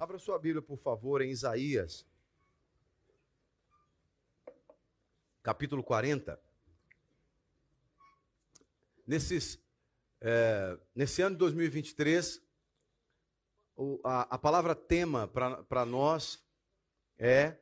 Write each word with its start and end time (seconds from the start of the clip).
Abra 0.00 0.18
sua 0.18 0.38
Bíblia, 0.38 0.62
por 0.62 0.78
favor, 0.78 1.20
em 1.20 1.28
Isaías, 1.28 2.06
capítulo 5.42 5.84
40. 5.84 6.40
Nesses, 9.06 9.62
é, 10.22 10.78
nesse 10.94 11.20
ano 11.20 11.34
de 11.34 11.40
2023, 11.40 12.42
o, 13.76 14.00
a, 14.02 14.22
a 14.36 14.38
palavra 14.38 14.74
tema 14.74 15.28
para 15.28 15.84
nós 15.84 16.42
é 17.18 17.58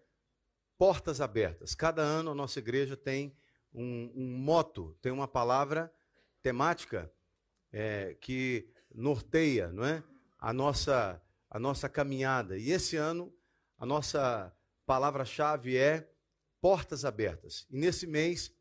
portas 0.78 1.20
abertas. 1.20 1.74
Cada 1.74 2.02
ano 2.02 2.30
a 2.30 2.36
nossa 2.36 2.60
igreja 2.60 2.96
tem 2.96 3.36
um, 3.74 4.12
um 4.14 4.38
moto, 4.38 4.96
tem 5.02 5.10
uma 5.10 5.26
palavra 5.26 5.92
temática 6.40 7.12
é, 7.72 8.14
que 8.20 8.72
norteia 8.94 9.72
não 9.72 9.84
é? 9.84 10.04
a, 10.38 10.52
nossa, 10.52 11.20
a 11.50 11.58
nossa 11.58 11.88
caminhada. 11.88 12.58
E 12.58 12.70
esse 12.70 12.96
ano 12.96 13.32
a 13.78 13.86
nossa 13.86 14.54
palavra-chave 14.84 15.76
é 15.76 16.10
portas 16.60 17.04
abertas. 17.04 17.66
E 17.70 17.76
nesse 17.78 18.06
mês 18.06 18.52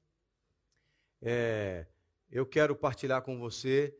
é, 1.21 1.87
eu 2.29 2.45
quero 2.45 2.75
partilhar 2.75 3.21
com 3.21 3.39
você 3.39 3.97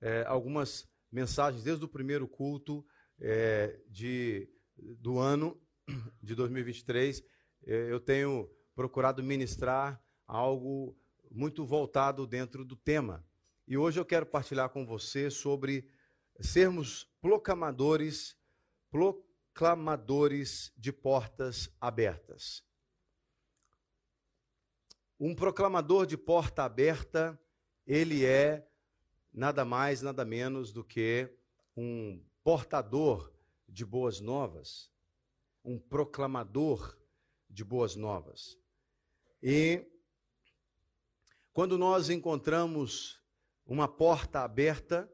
é, 0.00 0.24
algumas 0.26 0.88
mensagens 1.10 1.64
desde 1.64 1.84
o 1.84 1.88
primeiro 1.88 2.28
culto 2.28 2.86
é, 3.18 3.80
de, 3.88 4.48
do 4.76 5.18
ano 5.18 5.60
de 6.22 6.34
2023 6.34 7.22
é, 7.66 7.92
eu 7.92 8.00
tenho 8.00 8.50
procurado 8.74 9.22
ministrar 9.22 10.02
algo 10.26 10.96
muito 11.30 11.64
voltado 11.64 12.26
dentro 12.26 12.64
do 12.64 12.76
tema. 12.76 13.24
E 13.66 13.76
hoje 13.76 14.00
eu 14.00 14.04
quero 14.04 14.26
partilhar 14.26 14.70
com 14.70 14.86
você 14.86 15.30
sobre 15.30 15.88
sermos 16.40 17.04
proclamadores, 17.20 18.36
proclamadores 18.90 20.72
de 20.76 20.92
portas 20.92 21.70
abertas. 21.80 22.64
Um 25.18 25.34
proclamador 25.34 26.06
de 26.06 26.16
porta 26.16 26.64
aberta, 26.64 27.38
ele 27.86 28.24
é 28.24 28.66
nada 29.32 29.64
mais, 29.64 30.00
nada 30.00 30.24
menos 30.24 30.72
do 30.72 30.82
que 30.82 31.30
um 31.76 32.24
portador 32.42 33.32
de 33.68 33.84
boas 33.84 34.20
novas, 34.20 34.90
um 35.64 35.78
proclamador 35.78 36.98
de 37.48 37.62
boas 37.62 37.94
novas. 37.94 38.58
E 39.42 39.86
quando 41.52 41.76
nós 41.76 42.08
encontramos 42.08 43.22
uma 43.66 43.86
porta 43.86 44.40
aberta, 44.40 45.10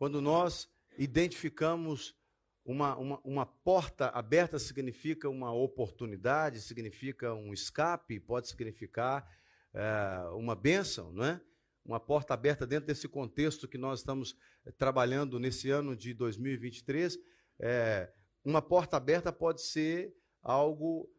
quando 0.00 0.22
nós 0.22 0.66
identificamos 0.96 2.16
uma, 2.64 2.96
uma, 2.96 3.20
uma, 3.22 3.44
porta 3.44 4.08
aberta, 4.08 4.58
significa 4.58 5.28
uma 5.28 5.52
oportunidade, 5.52 6.62
significa 6.62 7.34
um 7.34 7.52
escape, 7.52 8.18
pode 8.18 8.48
significar 8.48 9.30
é, 9.74 10.22
uma 10.32 10.56
bênção, 10.56 11.12
não 11.12 11.22
é? 11.26 11.38
Uma 11.84 12.00
porta 12.00 12.32
aberta 12.32 12.66
dentro 12.66 12.86
desse 12.86 13.06
contexto 13.06 13.68
que 13.68 13.76
nós 13.76 13.98
estamos 13.98 14.34
trabalhando 14.78 15.38
nesse 15.38 15.68
ano 15.68 15.94
de 15.94 16.14
2023. 16.14 17.18
É, 17.58 18.10
uma 18.42 18.62
porta 18.62 18.96
aberta 18.96 19.30
pode 19.30 19.60
ser 19.60 20.16
algo 20.42 21.10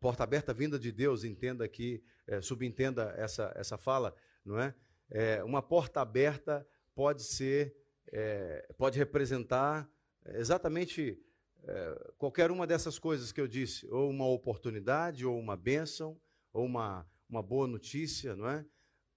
porta 0.00 0.24
aberta 0.24 0.54
vinda 0.54 0.78
de 0.78 0.90
Deus, 0.90 1.22
entenda 1.22 1.66
aqui, 1.66 2.02
é, 2.26 2.40
subentenda 2.40 3.14
essa, 3.14 3.52
essa 3.54 3.76
fala, 3.76 4.16
não 4.42 4.58
é? 4.58 4.74
é? 5.10 5.44
Uma 5.44 5.60
porta 5.60 6.00
aberta 6.00 6.66
pode 6.94 7.22
ser, 7.24 7.76
é, 8.10 8.68
pode 8.76 8.98
representar 8.98 9.88
exatamente 10.34 11.20
é, 11.64 12.12
qualquer 12.18 12.50
uma 12.50 12.66
dessas 12.66 12.98
coisas 12.98 13.32
que 13.32 13.40
eu 13.40 13.46
disse, 13.46 13.88
ou 13.90 14.10
uma 14.10 14.26
oportunidade, 14.26 15.26
ou 15.26 15.38
uma 15.38 15.56
bênção, 15.56 16.20
ou 16.52 16.64
uma, 16.64 17.06
uma 17.28 17.42
boa 17.42 17.66
notícia, 17.66 18.34
não 18.34 18.48
é? 18.48 18.64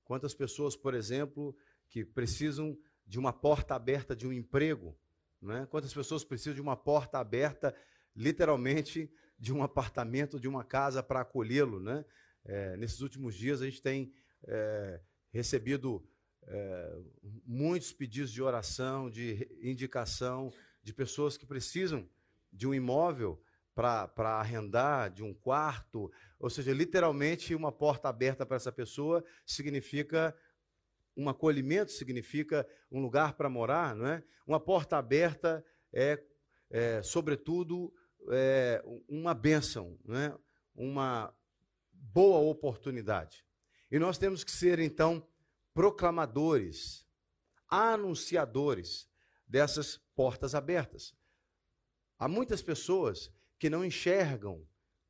Quantas 0.03 0.35
pessoas, 0.35 0.75
por 0.75 0.93
exemplo, 0.93 1.55
que 1.89 2.05
precisam 2.05 2.77
de 3.05 3.17
uma 3.17 3.33
porta 3.33 3.75
aberta 3.75 4.15
de 4.15 4.27
um 4.27 4.31
emprego, 4.31 4.97
não 5.41 5.55
é? 5.55 5.65
Quantas 5.65 5.93
pessoas 5.93 6.23
precisam 6.23 6.53
de 6.53 6.61
uma 6.61 6.77
porta 6.77 7.17
aberta, 7.17 7.75
literalmente, 8.15 9.11
de 9.37 9.53
um 9.53 9.63
apartamento, 9.63 10.39
de 10.39 10.47
uma 10.47 10.63
casa 10.63 11.03
para 11.03 11.21
acolhê-lo. 11.21 11.79
Né? 11.79 12.05
É, 12.45 12.77
nesses 12.77 13.01
últimos 13.01 13.35
dias 13.35 13.61
a 13.61 13.65
gente 13.65 13.81
tem 13.81 14.13
é, 14.47 15.01
recebido 15.31 16.07
é, 16.47 16.97
muitos 17.45 17.91
pedidos 17.91 18.31
de 18.31 18.41
oração, 18.41 19.09
de 19.09 19.47
indicação 19.61 20.51
de 20.83 20.93
pessoas 20.93 21.37
que 21.37 21.45
precisam 21.45 22.07
de 22.51 22.67
um 22.67 22.73
imóvel 22.73 23.41
para 23.73 24.39
arrendar, 24.39 25.11
de 25.11 25.21
um 25.21 25.33
quarto, 25.33 26.11
ou 26.39 26.49
seja, 26.49 26.71
literalmente 26.71 27.53
uma 27.53 27.71
porta 27.71 28.07
aberta 28.07 28.45
para 28.45 28.55
essa 28.55 28.71
pessoa 28.71 29.23
significa 29.45 30.33
um 31.17 31.27
acolhimento, 31.27 31.91
significa 31.91 32.67
um 32.91 33.01
lugar 33.01 33.33
para 33.33 33.49
morar, 33.49 33.95
não 33.95 34.07
é? 34.07 34.23
Uma 34.47 34.59
porta 34.59 34.97
aberta 34.97 35.65
é, 35.91 36.21
é 36.69 37.01
sobretudo, 37.01 37.93
é, 38.29 38.83
uma 39.07 39.33
bênção, 39.33 39.97
né? 40.05 40.33
uma 40.73 41.33
boa 41.91 42.39
oportunidade. 42.39 43.45
E 43.89 43.99
nós 43.99 44.17
temos 44.17 44.43
que 44.43 44.51
ser, 44.51 44.79
então, 44.79 45.25
proclamadores, 45.75 47.05
anunciadores 47.67 49.09
dessas 49.45 49.97
portas 50.15 50.55
abertas. 50.55 51.13
Há 52.17 52.29
muitas 52.29 52.63
pessoas 52.63 53.29
que 53.59 53.69
não 53.69 53.83
enxergam 53.83 54.65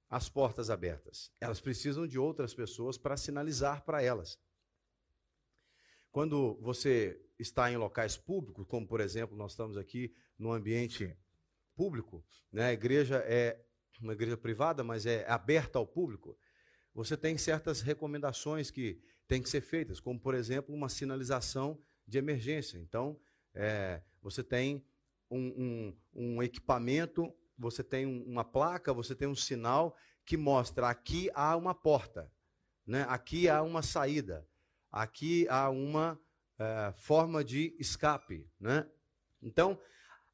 as 0.09 0.27
portas 0.27 0.71
abertas. 0.71 1.31
Elas 1.39 1.61
precisam 1.61 2.07
de 2.07 2.17
outras 2.17 2.53
pessoas 2.53 2.97
para 2.97 3.15
sinalizar 3.15 3.85
para 3.85 4.01
elas. 4.01 4.39
Quando 6.11 6.55
você 6.61 7.21
está 7.37 7.71
em 7.71 7.77
locais 7.77 8.17
públicos, 8.17 8.65
como 8.67 8.87
por 8.87 8.99
exemplo, 8.99 9.37
nós 9.37 9.51
estamos 9.51 9.77
aqui 9.77 10.15
no 10.37 10.51
ambiente 10.51 11.15
público, 11.75 12.25
né? 12.51 12.67
a 12.67 12.73
igreja 12.73 13.17
é 13.17 13.63
uma 14.01 14.13
igreja 14.13 14.35
privada, 14.35 14.83
mas 14.83 15.05
é 15.05 15.29
aberta 15.29 15.77
ao 15.77 15.85
público, 15.85 16.35
você 16.93 17.15
tem 17.15 17.37
certas 17.37 17.81
recomendações 17.81 18.71
que 18.71 18.99
têm 19.27 19.41
que 19.41 19.49
ser 19.49 19.61
feitas, 19.61 19.99
como, 19.99 20.19
por 20.19 20.33
exemplo, 20.33 20.73
uma 20.73 20.89
sinalização 20.89 21.79
de 22.07 22.17
emergência. 22.17 22.77
Então, 22.77 23.19
é, 23.53 24.01
você 24.21 24.43
tem 24.43 24.85
um, 25.29 25.39
um, 25.39 25.97
um, 26.13 26.43
equipamento, 26.43 27.33
você 27.57 27.83
tem 27.83 28.05
uma 28.05 28.43
placa, 28.43 28.93
você 28.93 29.15
tem 29.15 29.27
um 29.27 29.35
sinal 29.35 29.97
que 30.25 30.37
mostra 30.37 30.89
aqui 30.89 31.29
há 31.33 31.55
uma 31.55 31.73
porta, 31.73 32.31
né? 32.85 33.05
aqui 33.09 33.47
há 33.49 33.61
uma 33.61 33.81
saída, 33.81 34.47
aqui 34.91 35.47
há 35.49 35.69
uma 35.69 36.19
é, 36.59 36.93
forma 36.97 37.43
de 37.43 37.75
escape. 37.79 38.47
Né? 38.59 38.87
Então, 39.41 39.79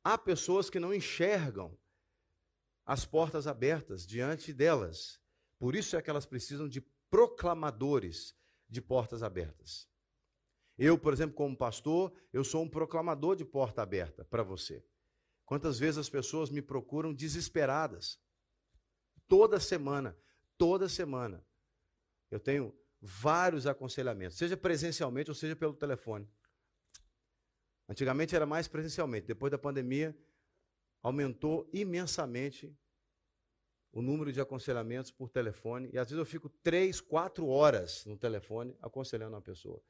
Há 0.04 0.18
pessoas 0.18 0.70
que 0.70 0.80
não 0.80 0.94
enxergam 0.94 1.78
as 2.86 3.06
portas 3.06 3.46
abertas 3.46 4.06
diante 4.06 4.52
delas. 4.52 5.22
Por 5.60 5.76
isso 5.76 5.96
é 5.96 6.02
que 6.02 6.10
elas 6.10 6.26
precisam 6.26 6.68
de 6.68 6.82
proclamadores 7.10 8.36
de 8.72 8.82
portas 8.82 9.22
abertas. 9.22 9.88
Eu, 10.78 10.98
por 10.98 11.12
exemplo, 11.12 11.36
como 11.36 11.56
pastor, 11.56 12.12
eu 12.32 12.44
sou 12.44 12.64
um 12.64 12.70
proclamador 12.70 13.36
de 13.36 13.44
porta 13.44 13.82
aberta 13.82 14.24
para 14.26 14.42
você. 14.42 14.84
Quantas 15.46 15.78
vezes 15.78 15.98
as 15.98 16.10
pessoas 16.10 16.50
me 16.50 16.62
procuram 16.62 17.14
desesperadas? 17.14 18.18
Toda 19.28 19.60
semana, 19.60 20.18
toda 20.58 20.88
semana. 20.88 21.46
Eu 22.32 22.40
tenho 22.40 22.74
vários 23.02 23.68
aconselhamentos, 23.68 24.38
seja 24.38 24.56
presencialmente 24.56 25.30
ou 25.30 25.36
seja 25.36 25.56
pelo 25.56 25.74
telefone. 25.74 26.28
Antigamente 27.90 28.36
era 28.36 28.46
mais 28.46 28.70
presencialmente, 28.70 29.28
depois 29.28 29.52
da 29.52 29.58
pandemia 29.58 30.18
aumentou 31.04 31.70
imensamente 31.74 32.74
o 33.92 34.02
número 34.02 34.32
de 34.32 34.40
aconselhamentos 34.40 35.12
por 35.12 35.30
telefone, 35.30 35.90
e 35.92 35.98
às 35.98 36.08
vezes 36.08 36.18
eu 36.18 36.26
fico 36.26 36.48
três, 36.50 37.02
quatro 37.02 37.48
horas 37.48 38.06
no 38.06 38.18
telefone 38.18 38.76
aconselhando 38.82 39.36
uma 39.36 39.42
pessoa. 39.42 39.82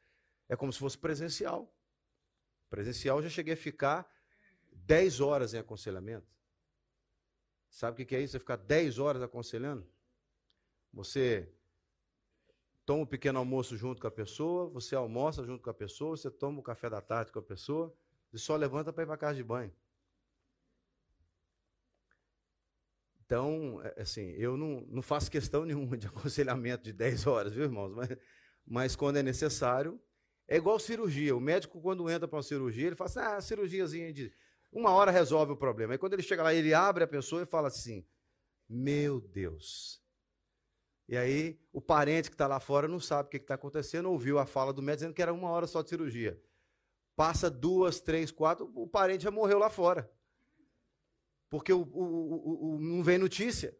É 0.49 0.55
como 0.55 0.73
se 0.73 0.79
fosse 0.79 0.97
presencial. 0.97 1.71
Presencial 2.69 3.21
já 3.21 3.29
cheguei 3.29 3.53
a 3.53 3.57
ficar 3.57 4.11
dez 4.71 5.19
horas 5.19 5.53
em 5.53 5.59
aconselhamento. 5.59 6.27
Sabe 7.69 8.01
o 8.01 8.05
que 8.05 8.15
é 8.15 8.21
isso? 8.21 8.33
Você 8.33 8.39
ficar 8.39 8.57
dez 8.57 8.97
horas 8.97 9.21
aconselhando? 9.21 9.87
Você 10.91 11.53
toma 12.85 13.03
um 13.03 13.05
pequeno 13.05 13.39
almoço 13.39 13.77
junto 13.77 14.01
com 14.01 14.07
a 14.07 14.11
pessoa, 14.11 14.67
você 14.69 14.95
almoça 14.95 15.45
junto 15.45 15.63
com 15.63 15.69
a 15.69 15.73
pessoa, 15.73 16.17
você 16.17 16.29
toma 16.29 16.59
o 16.59 16.63
café 16.63 16.89
da 16.89 17.01
tarde 17.01 17.31
com 17.31 17.39
a 17.39 17.43
pessoa, 17.43 17.95
e 18.33 18.39
só 18.39 18.55
levanta 18.55 18.91
para 18.91 19.03
ir 19.03 19.07
para 19.07 19.17
casa 19.17 19.35
de 19.35 19.43
banho. 19.43 19.73
Então, 23.31 23.79
é, 23.81 24.01
assim, 24.01 24.31
eu 24.31 24.57
não, 24.57 24.81
não 24.89 25.01
faço 25.01 25.31
questão 25.31 25.63
nenhuma 25.63 25.95
de 25.95 26.05
aconselhamento 26.05 26.83
de 26.83 26.91
10 26.91 27.27
horas, 27.27 27.53
viu, 27.53 27.63
irmãos? 27.63 27.93
Mas, 27.95 28.09
mas 28.67 28.93
quando 28.93 29.15
é 29.15 29.23
necessário, 29.23 29.97
é 30.49 30.57
igual 30.57 30.77
cirurgia. 30.77 31.33
O 31.33 31.39
médico, 31.39 31.81
quando 31.81 32.09
entra 32.09 32.27
para 32.27 32.35
uma 32.35 32.43
cirurgia, 32.43 32.87
ele 32.87 32.95
fala 32.97 33.09
assim: 33.09 33.19
ah, 33.21 33.39
cirurgiazinha 33.39 34.11
de 34.11 34.33
uma 34.69 34.91
hora 34.91 35.11
resolve 35.11 35.53
o 35.53 35.55
problema. 35.55 35.93
Aí 35.93 35.97
quando 35.97 36.11
ele 36.11 36.23
chega 36.23 36.43
lá, 36.43 36.53
ele 36.53 36.73
abre 36.73 37.05
a 37.05 37.07
pessoa 37.07 37.41
e 37.41 37.45
fala 37.45 37.69
assim: 37.69 38.05
Meu 38.67 39.21
Deus. 39.21 40.03
E 41.07 41.15
aí 41.15 41.57
o 41.71 41.79
parente 41.79 42.29
que 42.29 42.35
está 42.35 42.47
lá 42.47 42.59
fora 42.59 42.85
não 42.85 42.99
sabe 42.99 43.27
o 43.27 43.31
que 43.31 43.37
está 43.37 43.53
acontecendo, 43.53 44.11
ouviu 44.11 44.39
a 44.39 44.45
fala 44.45 44.73
do 44.73 44.81
médico 44.81 45.03
dizendo 45.03 45.13
que 45.13 45.21
era 45.21 45.33
uma 45.33 45.49
hora 45.49 45.67
só 45.67 45.81
de 45.81 45.87
cirurgia. 45.87 46.37
Passa 47.15 47.49
duas, 47.49 48.01
três, 48.01 48.29
quatro, 48.29 48.69
o 48.75 48.85
parente 48.85 49.23
já 49.23 49.31
morreu 49.31 49.57
lá 49.57 49.69
fora. 49.69 50.11
Porque 51.51 51.73
o, 51.73 51.81
o, 51.81 52.75
o, 52.75 52.79
não 52.79 53.03
vem 53.03 53.17
notícia. 53.17 53.77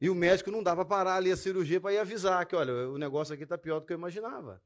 E 0.00 0.08
o 0.08 0.14
médico 0.14 0.48
não 0.48 0.62
dá 0.62 0.76
para 0.76 0.84
parar 0.84 1.16
ali 1.16 1.32
a 1.32 1.36
cirurgia 1.36 1.80
para 1.80 1.92
ir 1.92 1.98
avisar 1.98 2.46
que, 2.46 2.54
olha, 2.54 2.88
o 2.88 2.96
negócio 2.96 3.34
aqui 3.34 3.42
está 3.42 3.58
pior 3.58 3.80
do 3.80 3.86
que 3.86 3.92
eu 3.92 3.98
imaginava. 3.98 4.62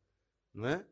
Não 0.53 0.69
é? 0.69 0.87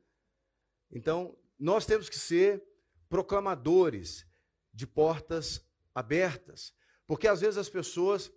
Então, 0.90 1.36
nós 1.58 1.84
temos 1.84 2.08
que 2.08 2.18
ser 2.18 2.64
proclamadores 3.06 4.26
de 4.72 4.86
portas 4.86 5.62
abertas. 5.94 6.72
Porque 7.06 7.28
às 7.28 7.42
vezes 7.42 7.58
as 7.58 7.68
pessoas 7.68 8.32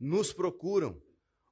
nos 0.00 0.32
procuram, 0.32 1.00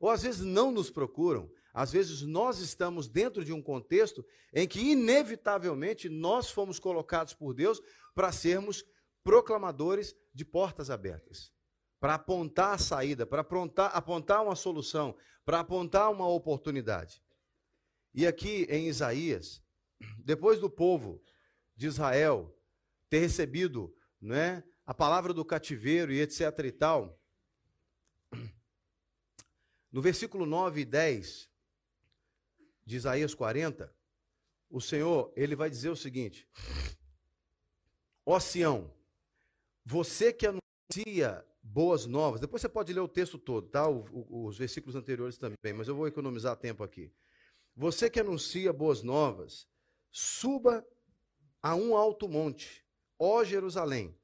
ou 0.01 0.11
às 0.11 0.23
vezes 0.25 0.41
não 0.41 0.73
nos 0.73 0.91
procuram, 0.91 1.49
às 1.73 1.93
vezes 1.93 2.23
nós 2.23 2.59
estamos 2.59 3.09
dentro 3.09 3.45
de 3.45 3.53
um 3.53 3.63
contexto 3.63 4.27
em 4.53 4.67
que, 4.67 4.81
inevitavelmente, 4.81 6.09
nós 6.09 6.51
fomos 6.51 6.81
colocados 6.81 7.35
por 7.35 7.55
Deus 7.55 7.81
para 8.17 8.33
sermos 8.33 8.85
proclamadores 9.23 10.17
de 10.35 10.45
portas 10.45 10.91
abertas, 10.91 11.53
para 12.01 12.15
apontar 12.15 12.75
a 12.75 12.79
saída, 12.79 13.25
para 13.25 13.43
apontar, 13.43 13.91
apontar 13.95 14.43
uma 14.43 14.57
solução, 14.57 15.17
para 15.45 15.61
apontar 15.61 16.11
uma 16.11 16.29
oportunidade. 16.29 17.23
E 18.15 18.27
aqui 18.27 18.67
em 18.69 18.89
Isaías, 18.89 19.63
depois 20.19 20.59
do 20.61 20.69
povo 20.69 21.23
de 21.77 21.87
Israel 21.87 22.57
ter 23.09 23.21
recebido 23.21 23.95
né, 24.21 24.65
a 24.85 24.93
palavra 24.93 25.33
do 25.33 25.45
cativeiro 25.45 26.13
e 26.13 26.21
etc 26.21 26.59
e 26.65 26.73
tal, 26.73 27.19
no 29.93 30.01
versículo 30.01 30.47
9 30.47 30.81
e 30.81 30.85
10 30.85 31.51
de 32.85 32.97
Isaías 32.97 33.35
40, 33.35 33.95
o 34.71 34.81
Senhor, 34.81 35.31
ele 35.37 35.55
vai 35.55 35.69
dizer 35.69 35.91
o 35.91 35.97
seguinte: 35.97 36.49
Ó 38.25 38.41
Sião, 38.41 38.93
você 39.85 40.33
que 40.33 40.47
anuncia 40.47 41.45
boas 41.63 42.07
novas, 42.07 42.41
depois 42.41 42.61
você 42.61 42.69
pode 42.69 42.93
ler 42.93 43.01
o 43.01 43.09
texto 43.09 43.39
todo, 43.39 43.69
tá? 43.69 43.89
O, 43.89 44.05
o, 44.11 44.47
os 44.47 44.59
versículos 44.59 44.97
anteriores 44.97 45.39
também, 45.39 45.73
mas 45.75 45.89
eu 45.89 45.95
vou 45.95 46.07
economizar 46.09 46.57
tempo 46.57 46.83
aqui. 46.83 47.13
Você 47.75 48.11
que 48.11 48.21
anuncia 48.21 48.73
boas 48.73 49.03
novas, 49.03 49.67
suba 50.11 50.87
a 51.63 51.75
um 51.75 51.97
alto 51.97 52.29
monte, 52.29 52.85
ó 53.19 53.45
Jerusalém. 53.45 54.17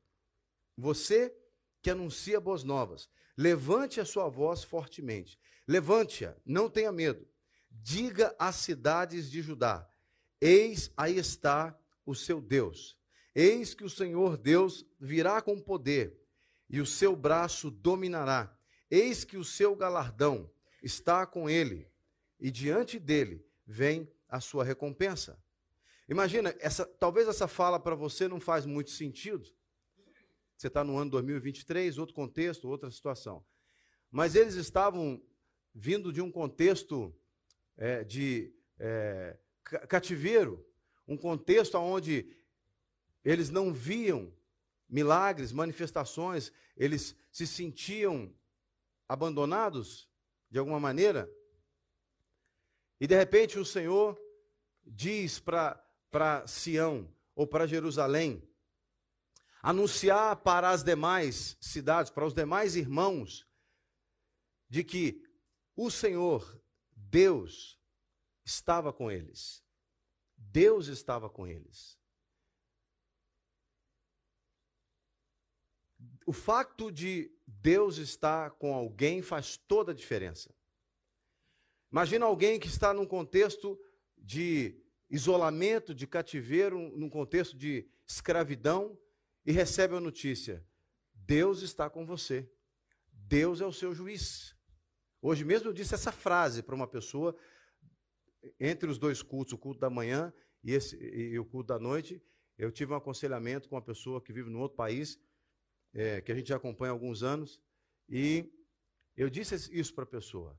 Você 0.77 1.35
que 1.81 1.91
anuncia 1.91 2.41
boas 2.41 2.63
novas, 2.65 3.09
levante 3.37 4.01
a 4.01 4.05
sua 4.05 4.29
voz 4.29 4.63
fortemente. 4.65 5.39
Levante-a, 5.67 6.37
não 6.45 6.69
tenha 6.69 6.91
medo. 6.91 7.27
Diga 7.71 8.35
às 8.39 8.57
cidades 8.57 9.31
de 9.31 9.43
Judá: 9.43 9.89
Eis 10.41 10.91
aí 10.97 11.17
está 11.17 11.79
o 12.05 12.15
seu 12.15 12.41
Deus. 12.41 12.98
Eis 13.41 13.73
que 13.73 13.85
o 13.85 13.89
Senhor 13.89 14.37
Deus 14.37 14.85
virá 14.99 15.41
com 15.41 15.61
poder, 15.61 16.21
e 16.69 16.81
o 16.81 16.87
seu 16.87 17.15
braço 17.15 17.71
dominará. 17.71 18.53
Eis 18.91 19.23
que 19.23 19.37
o 19.37 19.45
seu 19.45 19.77
galardão 19.77 20.51
está 20.83 21.25
com 21.25 21.49
ele, 21.49 21.89
e 22.41 22.51
diante 22.51 22.99
dele 22.99 23.47
vem 23.65 24.11
a 24.29 24.41
sua 24.41 24.65
recompensa. 24.65 25.41
Imagina, 26.09 26.53
essa, 26.59 26.85
talvez 26.85 27.29
essa 27.29 27.47
fala 27.47 27.79
para 27.79 27.95
você 27.95 28.27
não 28.27 28.41
faz 28.41 28.67
muito 28.67 28.91
sentido. 28.91 29.49
Você 30.57 30.67
está 30.67 30.83
no 30.83 30.99
ano 30.99 31.13
2023, 31.13 31.97
outro 31.97 32.17
contexto, 32.17 32.69
outra 32.69 32.91
situação. 32.91 33.47
Mas 34.11 34.35
eles 34.35 34.57
estavam 34.57 35.23
vindo 35.73 36.13
de 36.13 36.21
um 36.21 36.33
contexto 36.33 37.15
é, 37.77 38.03
de 38.03 38.53
é, 38.81 39.39
cativeiro, 39.63 40.67
um 41.07 41.17
contexto 41.17 41.79
onde 41.79 42.37
eles 43.31 43.51
não 43.51 43.75
viam 43.75 44.33
milagres, 44.89 45.53
manifestações, 45.53 46.51
eles 46.75 47.15
se 47.31 47.47
sentiam 47.47 48.35
abandonados 49.07 50.09
de 50.51 50.59
alguma 50.59 50.81
maneira. 50.81 51.31
E 52.99 53.07
de 53.07 53.15
repente 53.15 53.59
o 53.59 53.67
Senhor 53.67 54.19
diz 54.83 55.39
para 55.39 56.47
Sião 56.47 57.07
ou 57.35 57.47
para 57.47 57.67
Jerusalém, 57.67 58.43
anunciar 59.63 60.37
para 60.37 60.71
as 60.71 60.83
demais 60.83 61.59
cidades, 61.61 62.11
para 62.11 62.25
os 62.25 62.33
demais 62.33 62.77
irmãos, 62.77 63.47
de 64.71 64.83
que 64.83 65.23
o 65.77 65.91
Senhor, 65.91 66.59
Deus, 66.97 67.79
estava 68.43 68.91
com 68.91 69.11
eles. 69.11 69.63
Deus 70.35 70.87
estava 70.87 71.29
com 71.29 71.47
eles. 71.47 71.98
O 76.29 76.33
fato 76.35 76.93
de 76.93 77.33
Deus 77.47 77.97
estar 77.97 78.51
com 78.51 78.75
alguém 78.75 79.23
faz 79.23 79.57
toda 79.57 79.93
a 79.93 79.95
diferença. 79.95 80.55
Imagina 81.91 82.27
alguém 82.27 82.61
que 82.61 82.67
está 82.67 82.93
num 82.93 83.07
contexto 83.07 83.81
de 84.15 84.79
isolamento, 85.09 85.95
de 85.95 86.07
cativeiro, 86.07 86.95
num 86.95 87.09
contexto 87.09 87.57
de 87.57 87.89
escravidão, 88.07 88.95
e 89.43 89.53
recebe 89.53 89.97
a 89.97 90.01
notícia: 90.01 90.63
Deus 91.15 91.63
está 91.63 91.89
com 91.89 92.05
você. 92.05 92.47
Deus 93.11 93.63
é 93.63 93.65
o 93.65 93.73
seu 93.73 93.95
juiz. 93.95 94.55
Hoje 95.23 95.47
mesmo 95.47 95.71
eu 95.71 95.73
disse 95.73 95.95
essa 95.95 96.13
frase 96.13 96.63
para 96.63 96.75
uma 96.75 96.87
pessoa, 96.87 97.35
entre 98.61 98.91
os 98.91 98.99
dois 98.99 99.23
cultos, 99.23 99.55
o 99.55 99.59
culto 99.59 99.81
da 99.81 99.89
manhã 99.89 100.31
e, 100.63 100.75
esse, 100.75 100.95
e 100.95 101.39
o 101.39 101.45
culto 101.47 101.69
da 101.69 101.79
noite, 101.79 102.23
eu 102.59 102.71
tive 102.71 102.93
um 102.93 102.97
aconselhamento 102.97 103.67
com 103.67 103.77
uma 103.77 103.81
pessoa 103.81 104.21
que 104.21 104.31
vive 104.31 104.51
num 104.51 104.61
outro 104.61 104.77
país, 104.77 105.19
é, 105.93 106.21
que 106.21 106.33
a 106.33 106.35
gente 106.35 106.49
já 106.49 106.57
acompanha 106.57 106.93
há 106.93 106.95
alguns 106.95 107.23
anos, 107.23 107.61
e 108.09 108.51
eu 109.17 109.29
disse 109.29 109.55
isso 109.77 109.95
para 109.95 110.05
a 110.05 110.07
pessoa. 110.07 110.59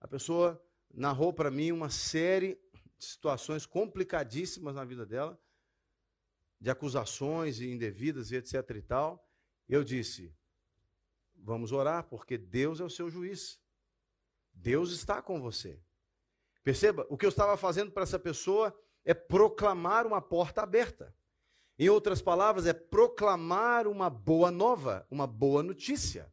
A 0.00 0.08
pessoa 0.08 0.62
narrou 0.92 1.32
para 1.32 1.50
mim 1.50 1.72
uma 1.72 1.90
série 1.90 2.60
situações 2.98 3.66
complicadíssimas 3.66 4.74
na 4.74 4.84
vida 4.84 5.04
dela, 5.04 5.38
de 6.60 6.70
acusações 6.70 7.60
indevidas 7.60 8.30
e 8.30 8.36
etc 8.36 8.54
e 8.70 8.82
tal. 8.82 9.28
Eu 9.68 9.84
disse: 9.84 10.34
vamos 11.36 11.72
orar, 11.72 12.04
porque 12.08 12.38
Deus 12.38 12.80
é 12.80 12.84
o 12.84 12.90
seu 12.90 13.10
juiz. 13.10 13.60
Deus 14.52 14.92
está 14.92 15.20
com 15.20 15.40
você. 15.40 15.82
Perceba, 16.62 17.06
o 17.10 17.18
que 17.18 17.26
eu 17.26 17.30
estava 17.30 17.56
fazendo 17.56 17.90
para 17.90 18.04
essa 18.04 18.18
pessoa 18.18 18.74
é 19.04 19.12
proclamar 19.12 20.06
uma 20.06 20.22
porta 20.22 20.62
aberta. 20.62 21.14
Em 21.78 21.88
outras 21.88 22.22
palavras, 22.22 22.66
é 22.66 22.72
proclamar 22.72 23.86
uma 23.86 24.08
boa 24.08 24.50
nova, 24.50 25.06
uma 25.10 25.26
boa 25.26 25.62
notícia. 25.62 26.32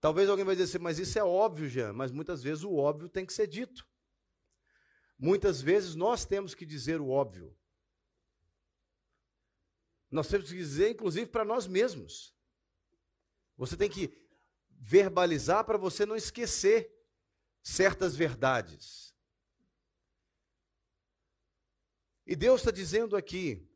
Talvez 0.00 0.28
alguém 0.28 0.44
vai 0.44 0.54
dizer 0.54 0.76
assim, 0.76 0.82
mas 0.82 0.98
isso 0.98 1.18
é 1.18 1.24
óbvio, 1.24 1.68
Jean, 1.68 1.92
mas 1.92 2.12
muitas 2.12 2.42
vezes 2.42 2.62
o 2.62 2.74
óbvio 2.76 3.08
tem 3.08 3.26
que 3.26 3.32
ser 3.32 3.48
dito. 3.48 3.86
Muitas 5.18 5.60
vezes 5.60 5.96
nós 5.96 6.24
temos 6.24 6.54
que 6.54 6.64
dizer 6.64 7.00
o 7.00 7.08
óbvio. 7.08 7.56
Nós 10.08 10.28
temos 10.28 10.48
que 10.48 10.56
dizer, 10.56 10.90
inclusive, 10.90 11.26
para 11.26 11.44
nós 11.44 11.66
mesmos. 11.66 12.32
Você 13.56 13.76
tem 13.76 13.90
que 13.90 14.16
verbalizar 14.70 15.64
para 15.64 15.76
você 15.76 16.06
não 16.06 16.14
esquecer 16.14 16.94
certas 17.60 18.14
verdades. 18.14 19.12
E 22.28 22.36
Deus 22.36 22.60
está 22.60 22.70
dizendo 22.70 23.16
aqui 23.16 23.66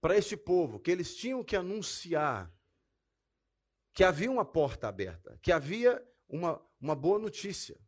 para 0.00 0.18
este 0.18 0.36
povo 0.36 0.80
que 0.80 0.90
eles 0.90 1.16
tinham 1.16 1.44
que 1.44 1.54
anunciar 1.54 2.52
que 3.94 4.02
havia 4.02 4.28
uma 4.28 4.44
porta 4.44 4.88
aberta, 4.88 5.38
que 5.40 5.52
havia 5.52 6.04
uma, 6.28 6.60
uma 6.80 6.96
boa 6.96 7.20
notícia 7.20 7.80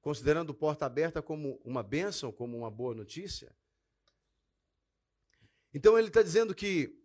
considerando 0.00 0.54
porta 0.54 0.86
aberta 0.86 1.20
como 1.20 1.60
uma 1.62 1.82
bênção, 1.82 2.32
como 2.32 2.56
uma 2.56 2.70
boa 2.70 2.94
notícia. 2.94 3.54
Então 5.74 5.98
ele 5.98 6.08
está 6.08 6.22
dizendo 6.22 6.54
que 6.54 6.98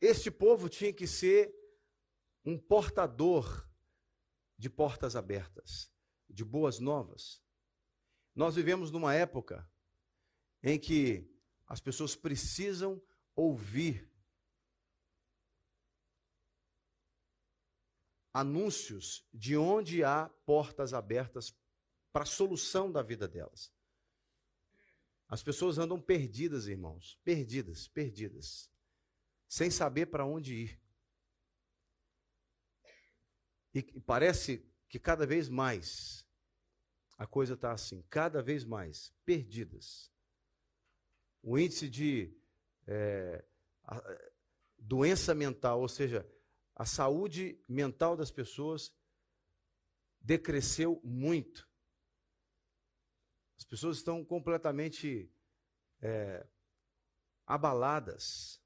este 0.00 0.30
povo 0.30 0.70
tinha 0.70 0.92
que 0.94 1.06
ser 1.06 1.54
um 2.46 2.58
portador 2.58 3.68
de 4.56 4.70
portas 4.70 5.14
abertas, 5.14 5.92
de 6.30 6.42
boas 6.42 6.78
novas. 6.78 7.42
Nós 8.34 8.54
vivemos 8.54 8.90
numa 8.90 9.14
época 9.14 9.70
em 10.62 10.78
que 10.78 11.28
as 11.66 11.80
pessoas 11.80 12.14
precisam 12.14 13.02
ouvir 13.34 14.10
anúncios 18.32 19.26
de 19.32 19.56
onde 19.56 20.02
há 20.04 20.28
portas 20.46 20.94
abertas 20.94 21.54
para 22.12 22.22
a 22.22 22.26
solução 22.26 22.90
da 22.90 23.02
vida 23.02 23.26
delas. 23.26 23.72
As 25.28 25.42
pessoas 25.42 25.78
andam 25.78 26.00
perdidas, 26.00 26.66
irmãos, 26.66 27.18
perdidas, 27.24 27.88
perdidas, 27.88 28.70
sem 29.48 29.70
saber 29.70 30.06
para 30.06 30.26
onde 30.26 30.54
ir. 30.54 30.80
E 33.74 33.82
parece 34.00 34.70
que 34.88 34.98
cada 34.98 35.26
vez 35.26 35.48
mais 35.48 36.26
a 37.16 37.26
coisa 37.26 37.54
está 37.54 37.72
assim, 37.72 38.02
cada 38.10 38.42
vez 38.42 38.62
mais 38.62 39.10
perdidas. 39.24 40.11
O 41.42 41.58
índice 41.58 41.88
de 41.88 42.32
é, 42.86 43.44
doença 44.78 45.34
mental, 45.34 45.80
ou 45.80 45.88
seja, 45.88 46.28
a 46.74 46.84
saúde 46.84 47.60
mental 47.68 48.16
das 48.16 48.30
pessoas 48.30 48.94
decresceu 50.20 51.00
muito. 51.02 51.68
As 53.58 53.64
pessoas 53.64 53.98
estão 53.98 54.24
completamente 54.24 55.30
é, 56.00 56.46
abaladas. 57.46 58.60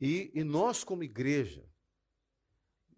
E, 0.00 0.30
e 0.34 0.42
nós, 0.42 0.82
como 0.82 1.04
igreja, 1.04 1.68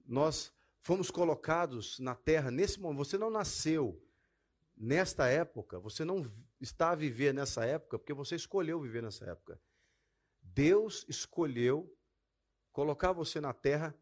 nós 0.05 0.53
fomos 0.81 1.11
colocados 1.11 1.99
na 1.99 2.15
terra 2.15 2.51
nesse 2.51 2.79
momento. 2.81 3.05
Você 3.05 3.19
não 3.19 3.31
nasceu 3.31 4.03
nesta 4.77 5.29
época, 5.29 5.79
você 5.79 6.05
não 6.05 6.31
está 6.61 6.91
a 6.91 6.95
viver 6.95 7.33
nessa 7.33 7.65
época 7.65 7.99
porque 7.99 8.15
você 8.15 8.37
escolheu 8.37 8.81
viver 8.81 9.03
nessa 9.03 9.25
época. 9.27 9.61
Deus 10.43 11.05
escolheu 11.09 11.95
colocar 12.73 13.13
você 13.13 13.41
na 13.41 13.53
terra 13.53 13.95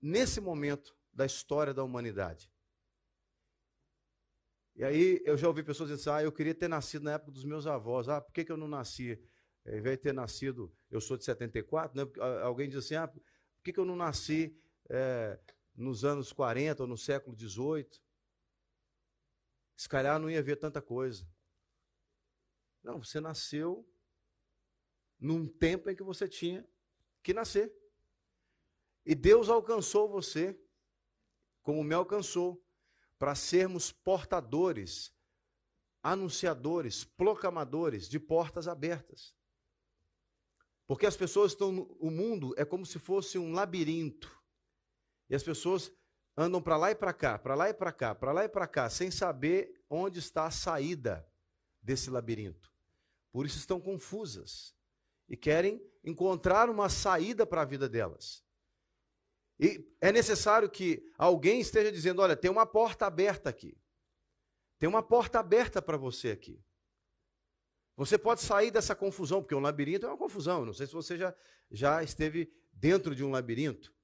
nesse 0.00 0.40
momento 0.40 0.96
da 1.12 1.24
história 1.24 1.72
da 1.72 1.84
humanidade. 1.84 2.50
E 4.74 4.84
aí 4.84 5.22
eu 5.24 5.36
já 5.36 5.46
ouvi 5.48 5.62
pessoas 5.62 5.90
dizendo 5.90 6.00
assim, 6.00 6.22
ah, 6.22 6.24
eu 6.24 6.32
queria 6.32 6.54
ter 6.54 6.68
nascido 6.68 7.04
na 7.04 7.12
época 7.12 7.32
dos 7.32 7.44
meus 7.44 7.66
avós. 7.66 8.08
Ah, 8.08 8.20
por 8.20 8.32
que, 8.32 8.44
que 8.44 8.50
eu 8.52 8.56
não 8.56 8.68
nasci? 8.68 9.22
Ao 9.66 9.74
invés 9.74 9.96
de 9.96 10.02
ter 10.02 10.14
nascido, 10.14 10.74
eu 10.90 11.00
sou 11.00 11.16
de 11.16 11.24
74, 11.24 11.96
né? 11.96 12.10
alguém 12.42 12.68
diz 12.68 12.78
assim, 12.78 12.94
ah, 12.94 13.06
por 13.06 13.22
que, 13.62 13.72
que 13.72 13.78
eu 13.78 13.84
não 13.84 13.94
nasci 13.94 14.58
é, 14.88 15.38
nos 15.76 16.04
anos 16.04 16.32
40 16.32 16.82
ou 16.82 16.88
no 16.88 16.96
século 16.96 17.36
18? 17.36 18.02
Se 19.76 19.88
calhar 19.88 20.18
não 20.18 20.30
ia 20.30 20.42
ver 20.42 20.56
tanta 20.56 20.80
coisa. 20.80 21.26
Não, 22.82 23.02
você 23.02 23.20
nasceu 23.20 23.88
num 25.18 25.46
tempo 25.46 25.88
em 25.88 25.94
que 25.94 26.02
você 26.02 26.28
tinha 26.28 26.66
que 27.22 27.32
nascer. 27.32 27.72
E 29.06 29.14
Deus 29.14 29.48
alcançou 29.48 30.08
você, 30.08 30.58
como 31.62 31.82
me 31.82 31.94
alcançou, 31.94 32.64
para 33.18 33.34
sermos 33.34 33.92
portadores, 33.92 35.14
anunciadores, 36.02 37.04
proclamadores 37.04 38.08
de 38.08 38.18
portas 38.18 38.66
abertas. 38.66 39.36
Porque 40.86 41.06
as 41.06 41.16
pessoas 41.16 41.52
estão. 41.52 41.82
O 42.00 42.10
mundo 42.10 42.52
é 42.56 42.64
como 42.64 42.84
se 42.84 42.98
fosse 42.98 43.38
um 43.38 43.52
labirinto. 43.52 44.30
E 45.30 45.34
as 45.34 45.42
pessoas 45.42 45.92
andam 46.36 46.62
para 46.62 46.76
lá 46.76 46.90
e 46.90 46.94
para 46.94 47.12
cá, 47.12 47.38
para 47.38 47.54
lá 47.54 47.68
e 47.68 47.74
para 47.74 47.92
cá, 47.92 48.14
para 48.14 48.32
lá 48.32 48.44
e 48.44 48.48
para 48.48 48.66
cá, 48.66 48.88
sem 48.88 49.10
saber 49.10 49.82
onde 49.88 50.18
está 50.18 50.46
a 50.46 50.50
saída 50.50 51.26
desse 51.82 52.10
labirinto. 52.10 52.72
Por 53.30 53.46
isso 53.46 53.58
estão 53.58 53.80
confusas 53.80 54.74
e 55.28 55.36
querem 55.36 55.82
encontrar 56.04 56.68
uma 56.68 56.88
saída 56.88 57.46
para 57.46 57.62
a 57.62 57.66
vida 57.66 57.88
delas. 57.88 58.44
E 59.58 59.94
é 60.00 60.10
necessário 60.10 60.68
que 60.68 61.02
alguém 61.16 61.60
esteja 61.60 61.92
dizendo: 61.92 62.20
olha, 62.20 62.36
tem 62.36 62.50
uma 62.50 62.66
porta 62.66 63.06
aberta 63.06 63.48
aqui. 63.48 63.78
Tem 64.78 64.88
uma 64.88 65.02
porta 65.02 65.38
aberta 65.38 65.80
para 65.80 65.96
você 65.96 66.30
aqui. 66.30 66.62
Você 67.96 68.18
pode 68.18 68.40
sair 68.40 68.70
dessa 68.70 68.96
confusão, 68.96 69.40
porque 69.40 69.54
um 69.54 69.60
labirinto 69.60 70.06
é 70.06 70.08
uma 70.08 70.18
confusão. 70.18 70.64
Não 70.64 70.72
sei 70.72 70.86
se 70.86 70.92
você 70.92 71.16
já, 71.16 71.34
já 71.70 72.02
esteve 72.02 72.52
dentro 72.72 73.14
de 73.14 73.22
um 73.22 73.30
labirinto. 73.30 73.94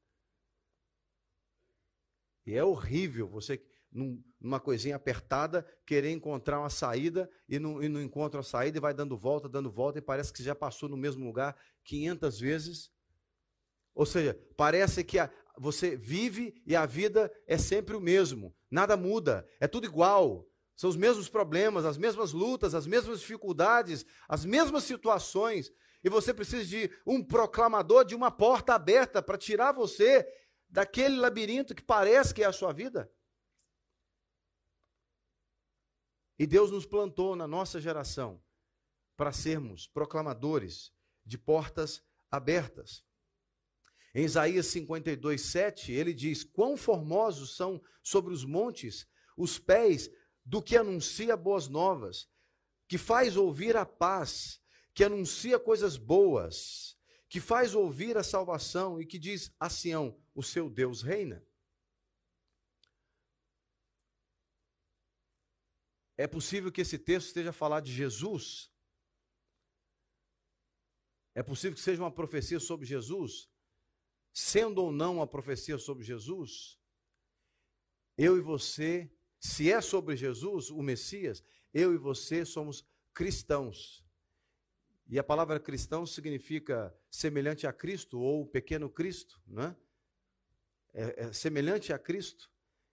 E 2.48 2.54
é 2.54 2.64
horrível 2.64 3.28
você, 3.28 3.62
numa 4.40 4.58
coisinha 4.58 4.96
apertada, 4.96 5.66
querer 5.84 6.10
encontrar 6.12 6.60
uma 6.60 6.70
saída 6.70 7.28
e 7.46 7.58
não, 7.58 7.82
e 7.82 7.90
não 7.90 8.00
encontra 8.00 8.40
a 8.40 8.42
saída 8.42 8.78
e 8.78 8.80
vai 8.80 8.94
dando 8.94 9.18
volta, 9.18 9.50
dando 9.50 9.70
volta, 9.70 9.98
e 9.98 10.02
parece 10.02 10.32
que 10.32 10.42
já 10.42 10.54
passou 10.54 10.88
no 10.88 10.96
mesmo 10.96 11.26
lugar 11.26 11.54
500 11.84 12.40
vezes. 12.40 12.90
Ou 13.94 14.06
seja, 14.06 14.34
parece 14.56 15.04
que 15.04 15.18
a, 15.18 15.30
você 15.58 15.94
vive 15.94 16.54
e 16.64 16.74
a 16.74 16.86
vida 16.86 17.30
é 17.46 17.58
sempre 17.58 17.94
o 17.94 18.00
mesmo, 18.00 18.56
nada 18.70 18.96
muda, 18.96 19.46
é 19.60 19.68
tudo 19.68 19.84
igual. 19.84 20.48
São 20.74 20.88
os 20.88 20.96
mesmos 20.96 21.28
problemas, 21.28 21.84
as 21.84 21.98
mesmas 21.98 22.32
lutas, 22.32 22.74
as 22.74 22.86
mesmas 22.86 23.20
dificuldades, 23.20 24.06
as 24.26 24.46
mesmas 24.46 24.84
situações. 24.84 25.70
E 26.02 26.08
você 26.08 26.32
precisa 26.32 26.64
de 26.64 26.90
um 27.06 27.22
proclamador 27.22 28.06
de 28.06 28.14
uma 28.14 28.30
porta 28.30 28.72
aberta 28.72 29.20
para 29.20 29.36
tirar 29.36 29.72
você 29.72 30.26
daquele 30.68 31.16
labirinto 31.16 31.74
que 31.74 31.82
parece 31.82 32.34
que 32.34 32.42
é 32.42 32.46
a 32.46 32.52
sua 32.52 32.72
vida. 32.72 33.10
E 36.38 36.46
Deus 36.46 36.70
nos 36.70 36.86
plantou 36.86 37.34
na 37.34 37.48
nossa 37.48 37.80
geração 37.80 38.42
para 39.16 39.32
sermos 39.32 39.86
proclamadores 39.86 40.92
de 41.24 41.36
portas 41.36 42.02
abertas. 42.30 43.04
Em 44.14 44.24
Isaías 44.24 44.66
52, 44.66 45.40
7, 45.40 45.92
ele 45.92 46.14
diz: 46.14 46.44
Quão 46.44 46.76
formosos 46.76 47.56
são 47.56 47.82
sobre 48.02 48.32
os 48.32 48.44
montes 48.44 49.06
os 49.36 49.58
pés 49.58 50.10
do 50.44 50.62
que 50.62 50.76
anuncia 50.76 51.36
boas 51.36 51.68
novas, 51.68 52.28
que 52.88 52.98
faz 52.98 53.36
ouvir 53.36 53.76
a 53.76 53.84
paz, 53.84 54.60
que 54.94 55.04
anuncia 55.04 55.58
coisas 55.58 55.96
boas, 55.96 56.96
que 57.28 57.38
faz 57.38 57.74
ouvir 57.74 58.16
a 58.16 58.22
salvação 58.22 59.00
e 59.00 59.06
que 59.06 59.18
diz 59.18 59.54
a 59.60 59.68
Sião: 59.68 60.18
O 60.40 60.42
seu 60.42 60.64
Deus 60.80 61.02
reina. 61.02 61.38
É 66.16 66.26
possível 66.26 66.70
que 66.72 66.80
esse 66.80 66.98
texto 66.98 67.28
esteja 67.28 67.50
a 67.50 67.60
falar 67.62 67.80
de 67.80 67.92
Jesus? 67.92 68.44
É 71.34 71.42
possível 71.42 71.76
que 71.76 71.82
seja 71.88 72.02
uma 72.02 72.16
profecia 72.20 72.60
sobre 72.60 72.86
Jesus? 72.86 73.32
sendo 74.38 74.84
ou 74.84 74.92
não 74.92 75.20
a 75.20 75.26
profecia 75.26 75.78
sobre 75.78 76.04
Jesus, 76.04 76.78
eu 78.16 78.36
e 78.36 78.40
você, 78.40 79.10
se 79.40 79.68
é 79.70 79.80
sobre 79.80 80.16
Jesus, 80.16 80.70
o 80.70 80.80
Messias, 80.80 81.42
eu 81.74 81.92
e 81.92 81.96
você 81.96 82.44
somos 82.44 82.86
cristãos. 83.12 84.06
E 85.08 85.18
a 85.18 85.24
palavra 85.24 85.58
cristão 85.58 86.06
significa 86.06 86.96
semelhante 87.10 87.66
a 87.66 87.72
Cristo 87.72 88.20
ou 88.20 88.46
pequeno 88.46 88.88
Cristo, 88.88 89.42
né? 89.44 89.74
É, 89.74 89.87
é 91.00 91.32
semelhante 91.32 91.92
a 91.92 91.98
Cristo. 91.98 92.50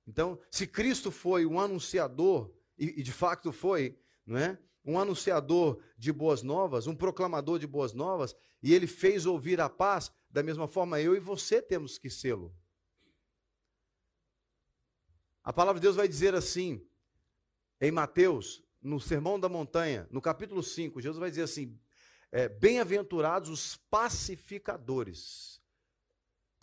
Então, 0.07 0.39
se 0.51 0.67
Cristo 0.67 1.11
foi 1.11 1.45
um 1.45 1.59
anunciador, 1.59 2.53
e, 2.77 2.99
e 2.99 3.03
de 3.03 3.11
facto 3.11 3.51
foi, 3.51 3.97
não 4.25 4.37
é? 4.37 4.57
um 4.85 4.99
anunciador 4.99 5.81
de 5.97 6.13
boas 6.13 6.43
novas, 6.43 6.85
um 6.85 6.95
proclamador 6.95 7.57
de 7.57 7.65
boas 7.65 7.93
novas, 7.93 8.35
e 8.61 8.73
ele 8.73 8.85
fez 8.85 9.25
ouvir 9.25 9.59
a 9.59 9.67
paz, 9.67 10.11
da 10.29 10.43
mesma 10.43 10.67
forma 10.67 11.01
eu 11.01 11.15
e 11.15 11.19
você 11.19 11.61
temos 11.61 11.97
que 11.97 12.09
sê-lo. 12.09 12.55
A 15.43 15.51
palavra 15.51 15.79
de 15.79 15.85
Deus 15.85 15.95
vai 15.95 16.07
dizer 16.07 16.35
assim, 16.35 16.85
em 17.81 17.91
Mateus, 17.91 18.63
no 18.81 18.99
Sermão 18.99 19.39
da 19.39 19.49
Montanha, 19.49 20.07
no 20.11 20.21
capítulo 20.21 20.61
5, 20.61 21.01
Jesus 21.01 21.19
vai 21.19 21.29
dizer 21.29 21.43
assim: 21.43 21.79
é, 22.31 22.47
Bem-aventurados 22.47 23.49
os 23.49 23.75
pacificadores, 23.75 25.61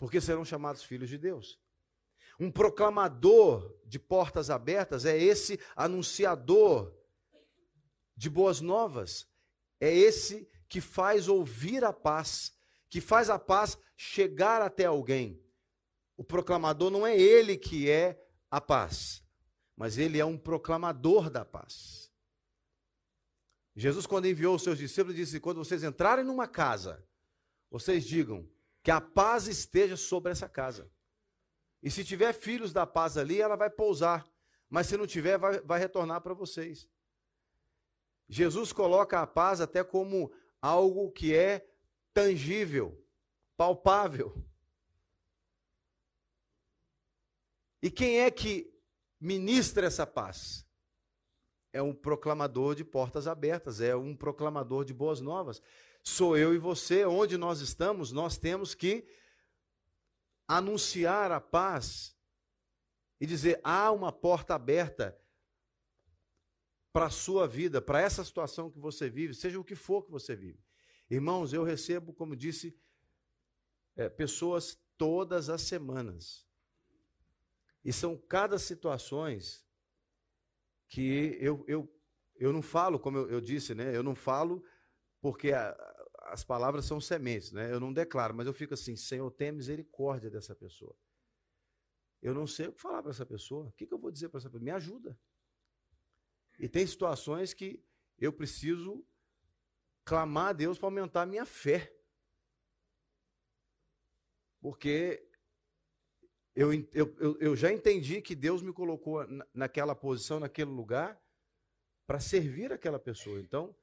porque 0.03 0.19
serão 0.19 0.43
chamados 0.43 0.83
filhos 0.83 1.09
de 1.09 1.17
Deus. 1.17 1.57
Um 2.37 2.51
proclamador 2.51 3.73
de 3.85 3.97
portas 3.97 4.49
abertas 4.49 5.05
é 5.05 5.17
esse 5.17 5.57
anunciador 5.77 6.93
de 8.13 8.29
boas 8.29 8.59
novas, 8.59 9.25
é 9.79 9.95
esse 9.95 10.45
que 10.67 10.81
faz 10.81 11.29
ouvir 11.29 11.85
a 11.85 11.93
paz 11.93 12.51
que 12.89 12.99
faz 12.99 13.29
a 13.29 13.39
paz 13.39 13.77
chegar 13.95 14.61
até 14.61 14.83
alguém. 14.83 15.41
O 16.17 16.23
proclamador 16.23 16.91
não 16.91 17.07
é 17.07 17.17
ele 17.17 17.55
que 17.55 17.89
é 17.89 18.21
a 18.51 18.59
paz, 18.59 19.23
mas 19.73 19.97
ele 19.97 20.19
é 20.19 20.25
um 20.25 20.37
proclamador 20.37 21.29
da 21.29 21.45
paz. 21.45 22.11
Jesus, 23.73 24.05
quando 24.05 24.27
enviou 24.27 24.57
os 24.57 24.63
seus 24.63 24.77
discípulos, 24.77 25.15
disse: 25.15 25.39
Quando 25.39 25.63
vocês 25.63 25.81
entrarem 25.81 26.25
numa 26.25 26.45
casa, 26.45 27.07
vocês 27.71 28.03
digam 28.03 28.51
que 28.83 28.91
a 28.91 29.01
paz 29.01 29.47
esteja 29.47 29.97
sobre 29.97 30.31
essa 30.31 30.47
casa. 30.47 30.91
E 31.81 31.89
se 31.89 32.03
tiver 32.03 32.33
filhos 32.33 32.71
da 32.71 32.85
paz 32.85 33.17
ali, 33.17 33.41
ela 33.41 33.55
vai 33.55 33.69
pousar. 33.69 34.27
Mas 34.69 34.87
se 34.87 34.97
não 34.97 35.07
tiver, 35.07 35.37
vai, 35.37 35.59
vai 35.61 35.79
retornar 35.79 36.21
para 36.21 36.33
vocês. 36.33 36.87
Jesus 38.27 38.71
coloca 38.71 39.21
a 39.21 39.27
paz 39.27 39.61
até 39.61 39.83
como 39.83 40.31
algo 40.61 41.11
que 41.11 41.35
é 41.35 41.67
tangível, 42.13 43.01
palpável. 43.57 44.45
E 47.81 47.89
quem 47.89 48.19
é 48.19 48.29
que 48.29 48.73
ministra 49.19 49.87
essa 49.87 50.05
paz? 50.05 50.63
é 51.73 51.81
um 51.81 51.93
proclamador 51.93 52.75
de 52.75 52.85
portas 52.85 53.27
abertas, 53.27 53.81
é 53.81 53.95
um 53.95 54.15
proclamador 54.15 54.85
de 54.85 54.93
boas 54.93 55.19
novas. 55.19 55.59
Sou 56.03 56.37
eu 56.37 56.53
e 56.53 56.57
você, 56.57 57.05
onde 57.05 57.37
nós 57.37 57.61
estamos, 57.61 58.11
nós 58.11 58.37
temos 58.37 58.75
que 58.75 59.07
anunciar 60.45 61.31
a 61.31 61.39
paz 61.39 62.13
e 63.21 63.25
dizer: 63.25 63.61
há 63.63 63.89
uma 63.89 64.11
porta 64.11 64.53
aberta 64.53 65.17
para 66.91 67.05
a 67.05 67.09
sua 67.09 67.47
vida, 67.47 67.81
para 67.81 68.01
essa 68.01 68.23
situação 68.23 68.69
que 68.69 68.77
você 68.77 69.09
vive, 69.09 69.33
seja 69.33 69.57
o 69.59 69.63
que 69.63 69.75
for 69.75 70.03
que 70.03 70.11
você 70.11 70.35
vive. 70.35 70.61
Irmãos, 71.09 71.53
eu 71.53 71.63
recebo, 71.63 72.13
como 72.13 72.35
disse, 72.35 72.77
é, 73.95 74.09
pessoas 74.09 74.77
todas 74.97 75.49
as 75.49 75.61
semanas. 75.61 76.45
E 77.83 77.93
são 77.93 78.17
cada 78.17 78.59
situações 78.59 79.65
que 80.87 81.37
eu, 81.39 81.63
eu, 81.67 81.89
eu 82.35 82.51
não 82.51 82.61
falo, 82.61 82.99
como 82.99 83.17
eu, 83.17 83.29
eu 83.29 83.41
disse, 83.41 83.73
né? 83.73 83.95
Eu 83.95 84.03
não 84.03 84.15
falo 84.15 84.63
porque 85.23 85.53
a, 85.53 85.71
as 86.33 86.43
palavras 86.43 86.85
são 86.85 86.99
sementes, 86.99 87.51
né? 87.51 87.71
Eu 87.71 87.79
não 87.79 87.93
declaro, 87.93 88.33
mas 88.33 88.47
eu 88.47 88.53
fico 88.53 88.73
assim, 88.73 88.95
Senhor, 88.95 89.29
tenha 89.29 89.51
misericórdia 89.51 90.31
dessa 90.31 90.55
pessoa. 90.55 90.95
Eu 92.23 92.33
não 92.33 92.47
sei 92.47 92.69
o 92.69 92.73
que 92.73 92.81
falar 92.81 93.03
para 93.03 93.11
essa 93.11 93.23
pessoa. 93.23 93.67
O 93.67 93.71
que, 93.73 93.85
que 93.85 93.93
eu 93.93 93.99
vou 93.99 94.09
dizer 94.09 94.29
para 94.29 94.39
essa 94.39 94.49
pessoa? 94.49 94.63
Me 94.63 94.71
ajuda. 94.71 95.15
E 96.57 96.67
tem 96.67 96.87
situações 96.87 97.53
que 97.53 97.85
eu 98.17 98.33
preciso 98.33 99.05
clamar 100.03 100.47
a 100.47 100.53
Deus 100.53 100.79
para 100.79 100.87
aumentar 100.87 101.21
a 101.21 101.27
minha 101.27 101.45
fé. 101.45 101.95
Porque 104.59 105.29
eu, 106.55 106.73
eu, 106.93 107.37
eu 107.39 107.55
já 107.55 107.71
entendi 107.71 108.23
que 108.23 108.33
Deus 108.33 108.63
me 108.63 108.73
colocou 108.73 109.23
naquela 109.53 109.93
posição, 109.93 110.39
naquele 110.39 110.71
lugar, 110.71 111.21
para 112.07 112.19
servir 112.19 112.73
aquela 112.73 112.97
pessoa. 112.97 113.39
Então, 113.39 113.75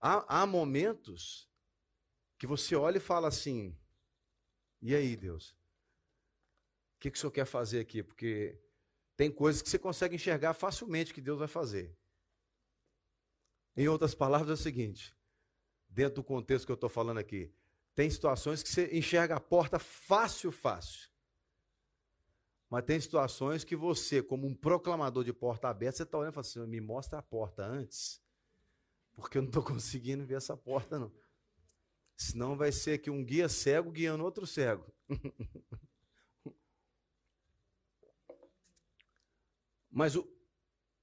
há, 0.00 0.40
há 0.40 0.46
momentos 0.46 1.52
que 2.44 2.48
você 2.48 2.76
olha 2.76 2.98
e 2.98 3.00
fala 3.00 3.28
assim: 3.28 3.74
e 4.82 4.94
aí, 4.94 5.16
Deus? 5.16 5.56
O 6.96 7.00
que, 7.00 7.10
que 7.10 7.16
o 7.16 7.20
senhor 7.20 7.32
quer 7.32 7.46
fazer 7.46 7.80
aqui? 7.80 8.02
Porque 8.02 8.60
tem 9.16 9.30
coisas 9.30 9.62
que 9.62 9.70
você 9.70 9.78
consegue 9.78 10.16
enxergar 10.16 10.52
facilmente 10.52 11.14
que 11.14 11.22
Deus 11.22 11.38
vai 11.38 11.48
fazer. 11.48 11.96
Em 13.74 13.88
outras 13.88 14.14
palavras, 14.14 14.50
é 14.50 14.52
o 14.52 14.62
seguinte: 14.62 15.16
dentro 15.88 16.16
do 16.16 16.24
contexto 16.24 16.66
que 16.66 16.72
eu 16.72 16.74
estou 16.74 16.90
falando 16.90 17.18
aqui, 17.18 17.50
tem 17.94 18.10
situações 18.10 18.62
que 18.62 18.68
você 18.68 18.94
enxerga 18.94 19.36
a 19.36 19.40
porta 19.40 19.78
fácil, 19.78 20.52
fácil. 20.52 21.08
Mas 22.68 22.84
tem 22.84 23.00
situações 23.00 23.64
que 23.64 23.76
você, 23.76 24.22
como 24.22 24.46
um 24.46 24.54
proclamador 24.54 25.24
de 25.24 25.32
porta 25.32 25.68
aberta, 25.68 25.98
você 25.98 26.02
está 26.02 26.18
olhando 26.18 26.32
e 26.32 26.34
fala 26.34 26.46
assim: 26.46 26.66
me 26.66 26.80
mostra 26.80 27.18
a 27.20 27.22
porta 27.22 27.64
antes, 27.64 28.22
porque 29.14 29.38
eu 29.38 29.42
não 29.42 29.48
estou 29.48 29.62
conseguindo 29.64 30.26
ver 30.26 30.34
essa 30.34 30.56
porta, 30.56 30.98
não. 30.98 31.23
Senão 32.16 32.56
vai 32.56 32.70
ser 32.72 32.98
que 32.98 33.10
um 33.10 33.24
guia 33.24 33.48
cego 33.48 33.90
guiando 33.90 34.24
outro 34.24 34.46
cego. 34.46 34.86
Mas 39.90 40.16
o, 40.16 40.28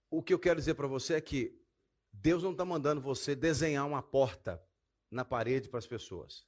o 0.09 0.21
que 0.21 0.33
eu 0.33 0.39
quero 0.39 0.59
dizer 0.59 0.75
para 0.75 0.87
você 0.87 1.13
é 1.15 1.21
que 1.21 1.59
Deus 2.11 2.43
não 2.43 2.51
está 2.51 2.65
mandando 2.65 2.99
você 2.99 3.33
desenhar 3.33 3.87
uma 3.87 4.03
porta 4.03 4.61
na 5.09 5.23
parede 5.23 5.69
para 5.69 5.79
as 5.79 5.87
pessoas. 5.87 6.45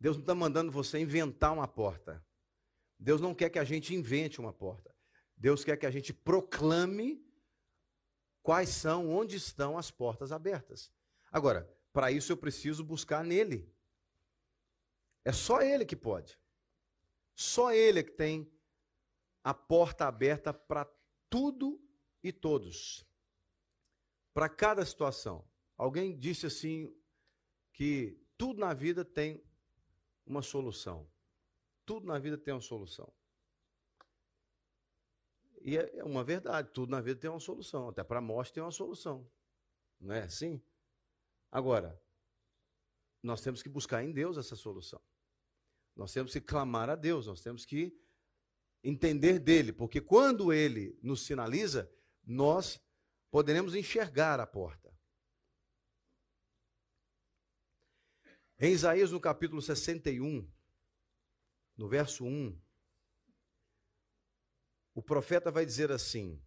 Deus 0.00 0.16
não 0.16 0.22
está 0.22 0.34
mandando 0.34 0.72
você 0.72 0.98
inventar 0.98 1.52
uma 1.52 1.68
porta. 1.68 2.24
Deus 2.98 3.20
não 3.20 3.34
quer 3.34 3.50
que 3.50 3.58
a 3.58 3.64
gente 3.64 3.94
invente 3.94 4.40
uma 4.40 4.52
porta. 4.52 4.94
Deus 5.36 5.64
quer 5.64 5.76
que 5.76 5.86
a 5.86 5.90
gente 5.90 6.12
proclame 6.12 7.22
quais 8.42 8.68
são, 8.68 9.10
onde 9.10 9.36
estão 9.36 9.76
as 9.76 9.90
portas 9.90 10.32
abertas. 10.32 10.92
Agora, 11.30 11.73
para 11.94 12.10
isso 12.10 12.32
eu 12.32 12.36
preciso 12.36 12.82
buscar 12.82 13.24
nele. 13.24 13.72
É 15.24 15.32
só 15.32 15.62
ele 15.62 15.86
que 15.86 15.94
pode. 15.94 16.36
Só 17.36 17.72
ele 17.72 18.00
é 18.00 18.02
que 18.02 18.10
tem 18.10 18.52
a 19.44 19.54
porta 19.54 20.06
aberta 20.06 20.52
para 20.52 20.92
tudo 21.30 21.80
e 22.20 22.32
todos. 22.32 23.06
Para 24.34 24.48
cada 24.48 24.84
situação. 24.84 25.48
Alguém 25.76 26.18
disse 26.18 26.46
assim 26.46 26.92
que 27.72 28.20
tudo 28.36 28.58
na 28.58 28.74
vida 28.74 29.04
tem 29.04 29.40
uma 30.26 30.42
solução. 30.42 31.08
Tudo 31.86 32.08
na 32.08 32.18
vida 32.18 32.36
tem 32.36 32.52
uma 32.52 32.60
solução. 32.60 33.12
E 35.60 35.78
é, 35.78 35.98
é 35.98 36.04
uma 36.04 36.24
verdade, 36.24 36.70
tudo 36.72 36.90
na 36.90 37.00
vida 37.00 37.20
tem 37.20 37.30
uma 37.30 37.38
solução. 37.38 37.88
Até 37.88 38.02
para 38.02 38.18
a 38.18 38.22
morte 38.22 38.52
tem 38.52 38.62
uma 38.64 38.72
solução. 38.72 39.30
Não 40.00 40.12
é 40.12 40.22
assim? 40.22 40.60
Agora, 41.54 41.96
nós 43.22 43.40
temos 43.40 43.62
que 43.62 43.68
buscar 43.68 44.02
em 44.02 44.12
Deus 44.12 44.36
essa 44.36 44.56
solução. 44.56 45.00
Nós 45.94 46.12
temos 46.12 46.32
que 46.32 46.40
clamar 46.40 46.90
a 46.90 46.96
Deus, 46.96 47.28
nós 47.28 47.40
temos 47.40 47.64
que 47.64 47.96
entender 48.82 49.38
dele, 49.38 49.72
porque 49.72 50.00
quando 50.00 50.52
ele 50.52 50.98
nos 51.00 51.24
sinaliza, 51.24 51.88
nós 52.24 52.82
poderemos 53.30 53.76
enxergar 53.76 54.40
a 54.40 54.46
porta. 54.48 54.92
Em 58.58 58.72
Isaías, 58.72 59.12
no 59.12 59.20
capítulo 59.20 59.62
61, 59.62 60.50
no 61.76 61.88
verso 61.88 62.24
1, 62.24 62.60
o 64.92 65.00
profeta 65.00 65.52
vai 65.52 65.64
dizer 65.64 65.92
assim: 65.92 66.42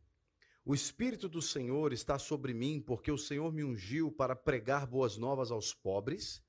O 0.69 0.75
Espírito 0.75 1.30
do 1.30 1.41
Senhor 1.41 1.93
está 1.93 2.19
sobre 2.19 2.53
mim, 2.53 2.82
porque 2.82 3.10
o 3.10 3.17
Senhor 3.17 3.53
me 3.53 3.63
ungiu 3.63 4.12
para 4.12 4.36
pregar 4.36 4.86
boas 4.86 5.15
novas 5.15 5.49
aos 5.49 5.73
pobres, 5.73 6.43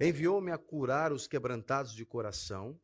enviou-me 0.00 0.50
a 0.50 0.58
curar 0.58 1.12
os 1.12 1.28
quebrantados 1.28 1.94
de 1.94 2.04
coração, 2.04 2.76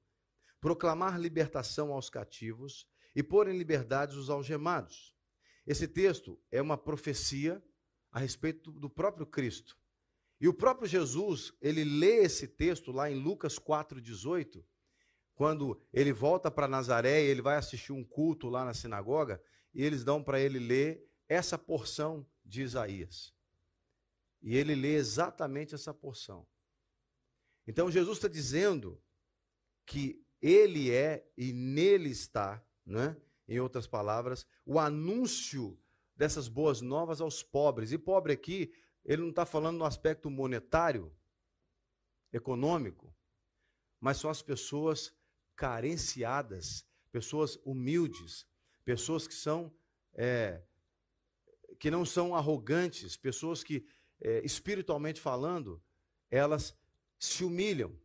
proclamar 0.61 1.19
libertação 1.19 1.93
aos 1.93 2.09
cativos 2.09 2.87
e 3.17 3.21
pôr 3.21 3.49
em 3.49 3.59
liberdade 3.59 4.17
os 4.17 4.31
algemados. 4.31 5.13
Esse 5.67 5.89
texto 5.89 6.41
é 6.53 6.63
uma 6.63 6.79
profecia 6.79 7.61
a 8.13 8.21
respeito 8.21 8.71
do 8.71 8.89
próprio 8.89 9.27
Cristo. 9.27 9.77
E 10.41 10.47
o 10.47 10.55
próprio 10.55 10.87
Jesus, 10.87 11.53
ele 11.61 11.83
lê 11.83 12.19
esse 12.19 12.47
texto 12.47 12.93
lá 12.93 13.11
em 13.11 13.17
Lucas 13.17 13.59
4,18, 13.59 14.65
quando 15.35 15.83
ele 15.93 16.13
volta 16.13 16.49
para 16.49 16.69
Nazaré 16.69 17.25
e 17.25 17.27
ele 17.27 17.43
vai 17.43 17.57
assistir 17.57 17.91
um 17.91 18.05
culto 18.05 18.49
lá 18.49 18.65
na 18.65 18.73
sinagoga, 18.73 19.43
e 19.77 19.85
eles 19.85 20.03
dão 20.03 20.23
para 20.23 20.41
ele 20.41 20.59
ler 20.59 21.07
essa 21.29 21.59
porção 21.59 22.27
de 22.43 22.63
Isaías. 22.63 23.35
E 24.41 24.57
ele 24.57 24.75
lê 24.75 24.95
exatamente 24.95 25.75
essa 25.75 25.93
porção. 25.93 26.47
Então 27.67 27.91
Jesus 27.91 28.17
está 28.17 28.27
dizendo 28.27 28.99
que 29.85 30.25
ele 30.41 30.91
é 30.91 31.31
e 31.37 31.53
nele 31.53 32.09
está, 32.09 32.65
né? 32.87 33.21
em 33.47 33.61
outras 33.61 33.87
palavras, 33.87 34.47
o 34.65 34.79
anúncio 34.79 35.79
dessas 36.17 36.49
boas 36.49 36.81
novas 36.81 37.21
aos 37.21 37.43
pobres. 37.43 37.93
E 37.93 37.99
pobre 37.99 38.33
aqui, 38.33 38.73
ele 39.05 39.21
não 39.21 39.29
está 39.29 39.45
falando 39.45 39.77
no 39.77 39.85
aspecto 39.85 40.31
monetário, 40.31 41.15
econômico, 42.33 43.15
mas 44.01 44.17
são 44.17 44.31
as 44.31 44.41
pessoas 44.41 45.15
carenciadas, 45.55 46.87
pessoas 47.13 47.57
humildes, 47.63 48.47
pessoas 48.87 49.27
que 49.27 49.35
são 49.35 49.75
é, 50.15 50.63
que 51.79 51.91
não 51.91 52.07
são 52.07 52.35
arrogantes, 52.35 53.17
pessoas 53.17 53.63
que 53.63 53.85
é, 54.21 54.41
espiritualmente 54.45 55.21
falando, 55.21 55.83
elas 56.31 56.75
se 57.19 57.45
humilham 57.45 57.99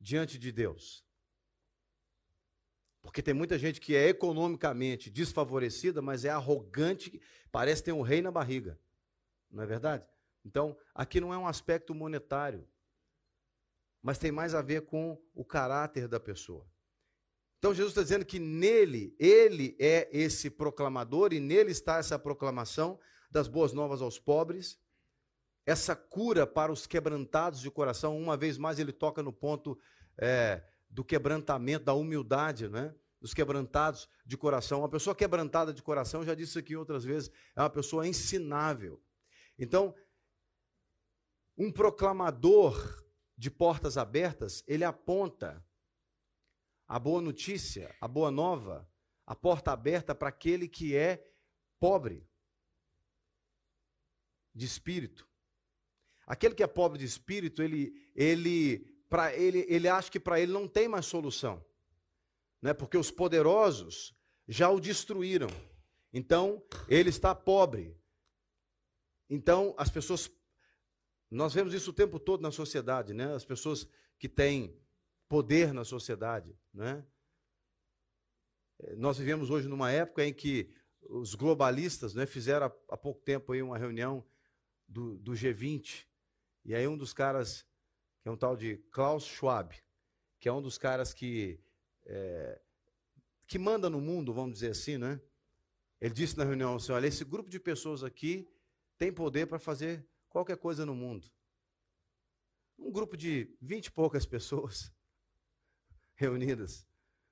diante 0.00 0.38
de 0.38 0.50
Deus. 0.50 1.04
Porque 3.02 3.22
tem 3.22 3.34
muita 3.34 3.56
gente 3.56 3.80
que 3.80 3.94
é 3.94 4.08
economicamente 4.08 5.10
desfavorecida, 5.10 6.02
mas 6.02 6.24
é 6.24 6.30
arrogante, 6.30 7.20
parece 7.52 7.84
ter 7.84 7.92
um 7.92 8.02
rei 8.02 8.20
na 8.20 8.32
barriga. 8.32 8.80
Não 9.50 9.62
é 9.62 9.66
verdade? 9.66 10.04
Então, 10.44 10.76
aqui 10.94 11.20
não 11.20 11.32
é 11.32 11.38
um 11.38 11.46
aspecto 11.46 11.94
monetário, 11.94 12.66
mas 14.02 14.18
tem 14.18 14.32
mais 14.32 14.54
a 14.54 14.62
ver 14.62 14.86
com 14.86 15.22
o 15.34 15.44
caráter 15.44 16.08
da 16.08 16.18
pessoa. 16.18 16.66
Então 17.58 17.74
Jesus 17.74 17.92
está 17.92 18.02
dizendo 18.02 18.24
que 18.24 18.38
nele, 18.38 19.14
ele 19.18 19.76
é 19.78 20.08
esse 20.12 20.50
proclamador 20.50 21.32
e 21.32 21.40
nele 21.40 21.70
está 21.70 21.98
essa 21.98 22.18
proclamação 22.18 22.98
das 23.30 23.48
boas 23.48 23.72
novas 23.72 24.02
aos 24.02 24.18
pobres, 24.18 24.78
essa 25.64 25.96
cura 25.96 26.46
para 26.46 26.70
os 26.70 26.86
quebrantados 26.86 27.60
de 27.60 27.70
coração. 27.70 28.16
Uma 28.16 28.36
vez 28.36 28.56
mais 28.56 28.78
ele 28.78 28.92
toca 28.92 29.22
no 29.22 29.32
ponto 29.32 29.78
é, 30.16 30.62
do 30.88 31.04
quebrantamento, 31.04 31.84
da 31.84 31.94
humildade, 31.94 32.68
né? 32.68 32.94
Dos 33.20 33.34
quebrantados 33.34 34.08
de 34.24 34.36
coração. 34.36 34.80
Uma 34.80 34.88
pessoa 34.88 35.16
quebrantada 35.16 35.72
de 35.72 35.82
coração, 35.82 36.24
já 36.24 36.34
disse 36.34 36.58
aqui 36.58 36.76
outras 36.76 37.04
vezes, 37.04 37.30
é 37.56 37.60
uma 37.60 37.70
pessoa 37.70 38.06
ensinável. 38.06 39.02
Então, 39.58 39.94
um 41.58 41.72
proclamador 41.72 43.02
de 43.36 43.50
portas 43.50 43.96
abertas, 43.96 44.62
ele 44.68 44.84
aponta 44.84 45.65
a 46.86 46.98
boa 46.98 47.20
notícia, 47.20 47.94
a 48.00 48.06
boa 48.06 48.30
nova, 48.30 48.88
a 49.26 49.34
porta 49.34 49.72
aberta 49.72 50.14
para 50.14 50.28
aquele 50.28 50.68
que 50.68 50.94
é 50.94 51.24
pobre. 51.80 52.28
de 54.54 54.64
espírito. 54.64 55.28
Aquele 56.26 56.54
que 56.54 56.62
é 56.62 56.66
pobre 56.66 56.98
de 56.98 57.04
espírito, 57.04 57.62
ele, 57.62 57.92
ele, 58.14 58.78
para 59.06 59.36
ele, 59.36 59.66
ele 59.68 59.86
acha 59.86 60.10
que 60.10 60.18
para 60.18 60.40
ele 60.40 60.50
não 60.50 60.66
tem 60.66 60.88
mais 60.88 61.04
solução, 61.04 61.62
né? 62.62 62.72
Porque 62.72 62.96
os 62.96 63.10
poderosos 63.10 64.16
já 64.48 64.70
o 64.70 64.80
destruíram. 64.80 65.48
Então 66.10 66.64
ele 66.88 67.10
está 67.10 67.34
pobre. 67.34 68.00
Então 69.28 69.74
as 69.76 69.90
pessoas, 69.90 70.30
nós 71.30 71.52
vemos 71.52 71.74
isso 71.74 71.90
o 71.90 71.94
tempo 71.94 72.18
todo 72.18 72.40
na 72.40 72.50
sociedade, 72.50 73.12
né? 73.12 73.34
As 73.34 73.44
pessoas 73.44 73.86
que 74.18 74.28
têm 74.28 74.80
poder 75.28 75.72
na 75.72 75.84
sociedade, 75.84 76.56
né? 76.72 77.04
Nós 78.96 79.18
vivemos 79.18 79.50
hoje 79.50 79.68
numa 79.68 79.90
época 79.90 80.24
em 80.24 80.34
que 80.34 80.72
os 81.08 81.34
globalistas 81.34 82.14
né, 82.14 82.26
fizeram 82.26 82.66
há, 82.66 82.94
há 82.94 82.96
pouco 82.96 83.22
tempo 83.22 83.52
aí 83.52 83.62
uma 83.62 83.78
reunião 83.78 84.24
do, 84.86 85.16
do 85.18 85.32
G20, 85.32 86.06
e 86.64 86.74
aí 86.74 86.86
um 86.86 86.96
dos 86.96 87.12
caras, 87.12 87.66
que 88.20 88.28
é 88.28 88.30
um 88.30 88.36
tal 88.36 88.56
de 88.56 88.76
Klaus 88.90 89.24
Schwab, 89.24 89.74
que 90.38 90.48
é 90.48 90.52
um 90.52 90.60
dos 90.60 90.76
caras 90.76 91.14
que, 91.14 91.60
é, 92.04 92.60
que 93.46 93.58
manda 93.58 93.88
no 93.88 94.00
mundo, 94.00 94.32
vamos 94.32 94.54
dizer 94.54 94.72
assim, 94.72 94.98
né? 94.98 95.20
Ele 96.00 96.12
disse 96.12 96.36
na 96.36 96.44
reunião 96.44 96.76
assim, 96.76 96.92
olha, 96.92 97.06
esse 97.06 97.24
grupo 97.24 97.48
de 97.48 97.58
pessoas 97.58 98.04
aqui 98.04 98.46
tem 98.98 99.12
poder 99.12 99.46
para 99.46 99.58
fazer 99.58 100.06
qualquer 100.28 100.58
coisa 100.58 100.84
no 100.84 100.94
mundo. 100.94 101.26
Um 102.78 102.92
grupo 102.92 103.16
de 103.16 103.56
vinte 103.60 103.86
e 103.86 103.90
poucas 103.90 104.26
pessoas 104.26 104.92
reunidas. 106.16 106.86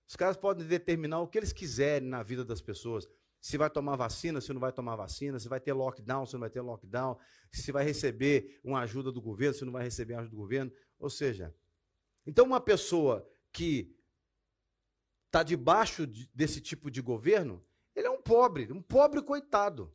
Os 0.07 0.15
caras 0.15 0.37
podem 0.37 0.67
determinar 0.67 1.21
o 1.21 1.27
que 1.27 1.39
eles 1.39 1.53
quiserem 1.53 2.09
na 2.09 2.23
vida 2.23 2.45
das 2.45 2.61
pessoas 2.61 3.09
se 3.41 3.59
vai 3.59 3.69
tomar 3.69 3.97
vacina, 3.97 4.41
se 4.41 4.55
não 4.55 4.61
vai 4.61 4.73
tomar 4.73 4.97
vacina, 4.97 5.39
se 5.39 5.51
vai 5.51 5.61
ter 5.61 5.75
lockdown, 5.75 6.25
se 6.25 6.33
não 6.33 6.41
vai 6.41 6.49
ter 6.49 6.63
lockdown, 6.63 7.19
se 7.53 7.71
vai 7.71 7.85
receber 7.85 8.59
uma 8.65 8.81
ajuda 8.81 9.13
do 9.13 9.21
governo, 9.21 9.53
se 9.53 9.65
não 9.67 9.73
vai 9.73 9.85
receber 9.85 10.15
ajuda 10.15 10.31
do 10.31 10.37
governo. 10.37 10.73
Ou 10.99 11.11
seja, 11.11 11.55
então 12.25 12.47
uma 12.47 12.59
pessoa 12.59 13.31
que 13.53 13.95
está 15.27 15.43
debaixo 15.43 16.07
desse 16.33 16.59
tipo 16.59 16.91
de 16.91 17.03
governo, 17.03 17.63
ele 17.95 18.07
é 18.07 18.11
um 18.11 18.23
pobre, 18.23 18.73
um 18.73 18.81
pobre 18.81 19.21
coitado. 19.21 19.95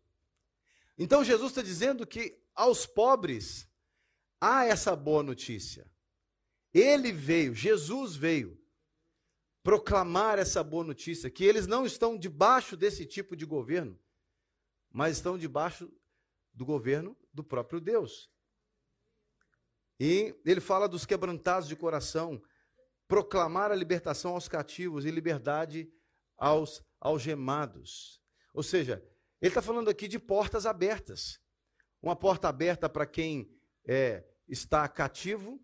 Então 0.96 1.24
Jesus 1.24 1.50
está 1.50 1.64
dizendo 1.64 2.06
que 2.06 2.40
aos 2.54 2.86
pobres 2.86 3.68
há 4.40 4.66
essa 4.66 4.96
boa 4.96 5.24
notícia. 5.24 5.90
Ele 6.72 7.12
veio, 7.12 7.56
Jesus 7.56 8.16
veio 8.16 8.59
proclamar 9.64 10.40
essa 10.40 10.64
boa 10.64 10.84
notícia, 10.84 11.30
que 11.30 11.44
eles 11.44 11.68
não 11.68 11.86
estão 11.86 12.18
debaixo 12.18 12.78
desse 12.78 13.06
tipo 13.06 13.36
de 13.36 13.46
governo, 13.46 14.00
mas 14.92 15.18
estão 15.18 15.38
debaixo 15.38 15.92
do 16.54 16.66
governo 16.66 17.18
do 17.34 17.44
próprio 17.44 17.80
Deus. 17.80 18.32
E 20.00 20.34
ele 20.46 20.62
fala 20.62 20.88
dos 20.88 21.06
quebrantados 21.06 21.68
de 21.68 21.76
coração, 21.76 22.42
proclamar 23.08 23.72
a 23.72 23.76
libertação 23.76 24.34
aos 24.34 24.48
cativos 24.48 25.06
e 25.06 25.12
liberdade 25.12 25.92
aos 26.38 26.82
algemados. 27.02 28.22
Ou 28.54 28.64
seja, 28.64 29.04
ele 29.42 29.50
está 29.50 29.62
falando 29.62 29.90
aqui 29.90 30.08
de 30.08 30.18
portas 30.18 30.66
abertas. 30.66 31.40
Uma 32.02 32.16
porta 32.16 32.48
aberta 32.48 32.88
para 32.88 33.06
quem 33.06 33.54
é, 33.86 34.26
está 34.48 34.88
cativo. 34.88 35.62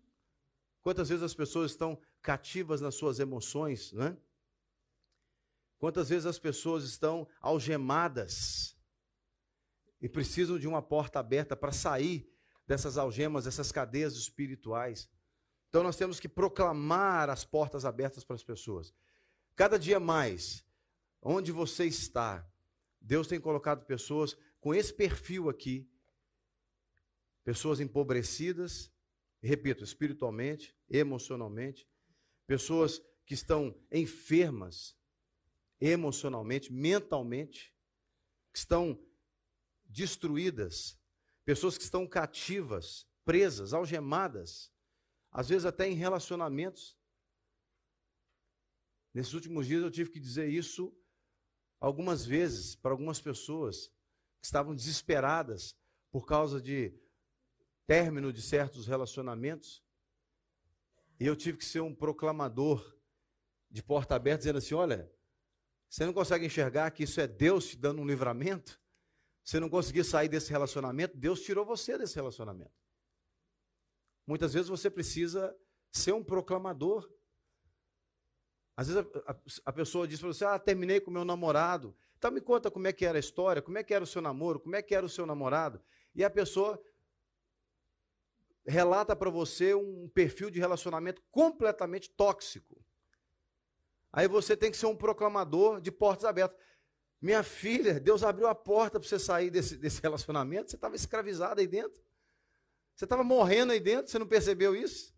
Quantas 0.82 1.08
vezes 1.08 1.24
as 1.24 1.34
pessoas 1.34 1.70
estão 1.70 1.98
cativas 2.26 2.80
nas 2.80 2.96
suas 2.96 3.20
emoções, 3.20 3.92
né? 3.92 4.16
Quantas 5.78 6.08
vezes 6.08 6.26
as 6.26 6.40
pessoas 6.40 6.82
estão 6.82 7.28
algemadas 7.40 8.76
e 10.00 10.08
precisam 10.08 10.58
de 10.58 10.66
uma 10.66 10.82
porta 10.82 11.20
aberta 11.20 11.54
para 11.54 11.70
sair 11.70 12.28
dessas 12.66 12.98
algemas, 12.98 13.44
dessas 13.44 13.70
cadeias 13.70 14.16
espirituais. 14.16 15.08
Então 15.68 15.84
nós 15.84 15.96
temos 15.96 16.18
que 16.18 16.28
proclamar 16.28 17.30
as 17.30 17.44
portas 17.44 17.84
abertas 17.84 18.24
para 18.24 18.34
as 18.34 18.42
pessoas. 18.42 18.92
Cada 19.54 19.78
dia 19.78 20.00
mais, 20.00 20.66
onde 21.22 21.52
você 21.52 21.84
está, 21.84 22.44
Deus 23.00 23.28
tem 23.28 23.38
colocado 23.38 23.86
pessoas 23.86 24.36
com 24.58 24.74
esse 24.74 24.92
perfil 24.92 25.48
aqui, 25.48 25.88
pessoas 27.44 27.78
empobrecidas, 27.78 28.90
repito, 29.40 29.84
espiritualmente, 29.84 30.76
emocionalmente, 30.90 31.86
pessoas 32.46 33.00
que 33.24 33.34
estão 33.34 33.76
enfermas 33.90 34.96
emocionalmente, 35.80 36.72
mentalmente, 36.72 37.74
que 38.52 38.58
estão 38.58 38.98
destruídas, 39.84 40.98
pessoas 41.44 41.76
que 41.76 41.84
estão 41.84 42.06
cativas, 42.06 43.06
presas, 43.24 43.72
algemadas, 43.72 44.72
às 45.30 45.48
vezes 45.48 45.66
até 45.66 45.88
em 45.88 45.94
relacionamentos. 45.94 46.96
Nesses 49.12 49.34
últimos 49.34 49.66
dias 49.66 49.82
eu 49.82 49.90
tive 49.90 50.10
que 50.10 50.20
dizer 50.20 50.48
isso 50.48 50.96
algumas 51.80 52.24
vezes 52.24 52.74
para 52.74 52.92
algumas 52.92 53.20
pessoas 53.20 53.88
que 54.40 54.46
estavam 54.46 54.74
desesperadas 54.74 55.76
por 56.10 56.26
causa 56.26 56.60
de 56.60 56.98
término 57.86 58.32
de 58.32 58.42
certos 58.42 58.86
relacionamentos. 58.86 59.84
E 61.18 61.26
eu 61.26 61.34
tive 61.34 61.58
que 61.58 61.64
ser 61.64 61.80
um 61.80 61.94
proclamador 61.94 62.96
de 63.70 63.82
porta 63.82 64.14
aberta, 64.14 64.38
dizendo 64.38 64.58
assim: 64.58 64.74
olha, 64.74 65.10
você 65.88 66.04
não 66.04 66.12
consegue 66.12 66.44
enxergar 66.44 66.90
que 66.90 67.04
isso 67.04 67.20
é 67.20 67.26
Deus 67.26 67.68
te 67.68 67.76
dando 67.76 68.00
um 68.00 68.06
livramento? 68.06 68.80
Você 69.42 69.60
não 69.60 69.70
conseguir 69.70 70.04
sair 70.04 70.28
desse 70.28 70.50
relacionamento, 70.50 71.16
Deus 71.16 71.40
tirou 71.40 71.64
você 71.64 71.96
desse 71.96 72.16
relacionamento. 72.16 72.74
Muitas 74.26 74.52
vezes 74.52 74.68
você 74.68 74.90
precisa 74.90 75.56
ser 75.90 76.12
um 76.12 76.24
proclamador. 76.24 77.08
Às 78.76 78.88
vezes 78.88 79.06
a, 79.26 79.30
a, 79.30 79.36
a 79.66 79.72
pessoa 79.72 80.06
diz 80.06 80.18
para 80.18 80.28
você: 80.28 80.44
Ah, 80.44 80.58
terminei 80.58 81.00
com 81.00 81.10
meu 81.10 81.24
namorado. 81.24 81.96
Então 82.18 82.30
me 82.30 82.40
conta 82.40 82.70
como 82.70 82.86
é 82.86 82.92
que 82.92 83.06
era 83.06 83.18
a 83.18 83.20
história, 83.20 83.62
como 83.62 83.78
é 83.78 83.84
que 83.84 83.94
era 83.94 84.02
o 84.02 84.06
seu 84.06 84.20
namoro, 84.20 84.58
como 84.58 84.74
é 84.74 84.82
que 84.82 84.94
era 84.94 85.06
o 85.06 85.08
seu 85.08 85.24
namorado. 85.24 85.80
E 86.14 86.24
a 86.24 86.30
pessoa 86.30 86.82
relata 88.66 89.14
para 89.14 89.30
você 89.30 89.74
um 89.74 90.08
perfil 90.08 90.50
de 90.50 90.58
relacionamento 90.58 91.22
completamente 91.30 92.10
tóxico. 92.10 92.84
Aí 94.12 94.26
você 94.26 94.56
tem 94.56 94.70
que 94.70 94.76
ser 94.76 94.86
um 94.86 94.96
proclamador 94.96 95.80
de 95.80 95.92
portas 95.92 96.24
abertas. 96.24 96.58
Minha 97.20 97.42
filha, 97.42 98.00
Deus 98.00 98.22
abriu 98.22 98.46
a 98.46 98.54
porta 98.54 98.98
para 98.98 99.08
você 99.08 99.18
sair 99.18 99.50
desse, 99.50 99.76
desse 99.76 100.00
relacionamento, 100.00 100.70
você 100.70 100.76
estava 100.76 100.96
escravizada 100.96 101.60
aí 101.60 101.66
dentro. 101.66 102.02
Você 102.94 103.04
estava 103.04 103.22
morrendo 103.22 103.72
aí 103.72 103.80
dentro, 103.80 104.10
você 104.10 104.18
não 104.18 104.26
percebeu 104.26 104.74
isso? 104.74 105.14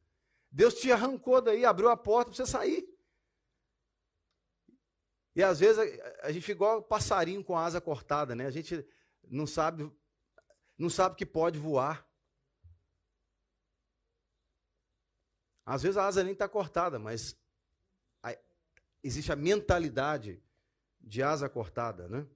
Deus 0.50 0.74
te 0.74 0.90
arrancou 0.90 1.40
daí, 1.40 1.64
abriu 1.64 1.88
a 1.88 1.96
porta 1.96 2.30
para 2.30 2.37
você 2.37 2.50
sair. 2.50 2.88
E 5.34 5.42
às 5.42 5.61
vezes 5.61 5.78
a, 5.78 6.26
a 6.26 6.32
gente 6.32 6.42
fica 6.42 6.52
igual 6.52 6.82
passarinho 6.82 7.44
com 7.44 7.56
a 7.56 7.64
asa 7.64 7.80
cortada, 7.80 8.34
né? 8.34 8.46
A 8.46 8.50
gente 8.50 8.84
não 9.22 9.46
sabe, 9.46 9.88
não 10.76 10.90
sabe 10.90 11.14
que 11.14 11.26
pode 11.26 11.58
voar. 11.58 12.08
Às 15.68 15.83
vezes 15.83 15.98
a 15.98 16.07
asa 16.07 16.24
nem 16.24 16.33
está 16.33 16.48
cortada, 16.48 16.98
mas 16.98 17.38
a, 18.22 18.35
existe 19.02 19.31
a 19.31 19.37
mentalidade 19.37 20.42
de 20.98 21.22
asa 21.22 21.46
cortada, 21.46 22.09
né? 22.09 22.26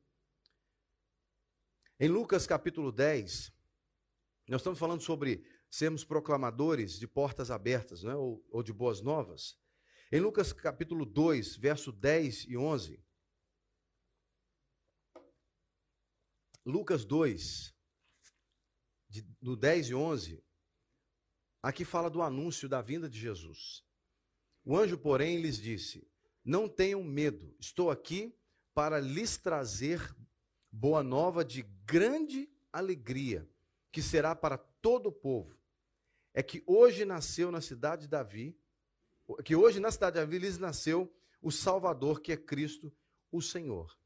Em 1.98 2.08
Lucas 2.08 2.46
capítulo 2.46 2.92
10, 2.92 3.50
nós 4.48 4.60
estamos 4.60 4.78
falando 4.78 5.00
sobre 5.00 5.42
sermos 5.70 6.04
proclamadores 6.04 6.98
de 6.98 7.08
portas 7.08 7.50
abertas, 7.50 8.02
né? 8.02 8.14
ou, 8.14 8.46
ou 8.50 8.62
de 8.62 8.70
boas 8.70 9.00
novas. 9.00 9.58
Em 10.10 10.20
Lucas 10.20 10.52
capítulo 10.52 11.06
2, 11.06 11.56
verso 11.56 11.90
10 11.90 12.44
e 12.48 12.56
11. 12.58 13.02
Lucas 16.66 17.06
2, 17.06 17.74
de, 19.08 19.22
do 19.40 19.56
10 19.56 19.88
e 19.88 19.94
11, 19.94 20.44
Aqui 21.62 21.84
fala 21.84 22.10
do 22.10 22.20
anúncio 22.20 22.68
da 22.68 22.82
vinda 22.82 23.08
de 23.08 23.18
Jesus. 23.18 23.84
O 24.64 24.76
anjo, 24.76 24.98
porém, 24.98 25.40
lhes 25.40 25.56
disse: 25.56 26.04
Não 26.44 26.68
tenham 26.68 27.04
medo, 27.04 27.54
estou 27.60 27.90
aqui 27.90 28.34
para 28.74 28.98
lhes 28.98 29.36
trazer 29.36 30.14
boa 30.70 31.02
nova 31.02 31.44
de 31.44 31.62
grande 31.84 32.50
alegria, 32.72 33.48
que 33.92 34.02
será 34.02 34.34
para 34.34 34.58
todo 34.58 35.10
o 35.10 35.12
povo. 35.12 35.56
É 36.34 36.42
que 36.42 36.64
hoje 36.66 37.04
nasceu 37.04 37.52
na 37.52 37.60
cidade 37.60 38.02
de 38.02 38.08
Davi, 38.08 38.56
que 39.44 39.54
hoje 39.54 39.78
na 39.78 39.92
cidade 39.92 40.14
de 40.14 40.20
Davi 40.20 40.38
lhes 40.38 40.58
nasceu 40.58 41.14
o 41.40 41.52
Salvador, 41.52 42.20
que 42.20 42.32
é 42.32 42.36
Cristo, 42.36 42.92
o 43.30 43.40
Senhor. 43.40 43.96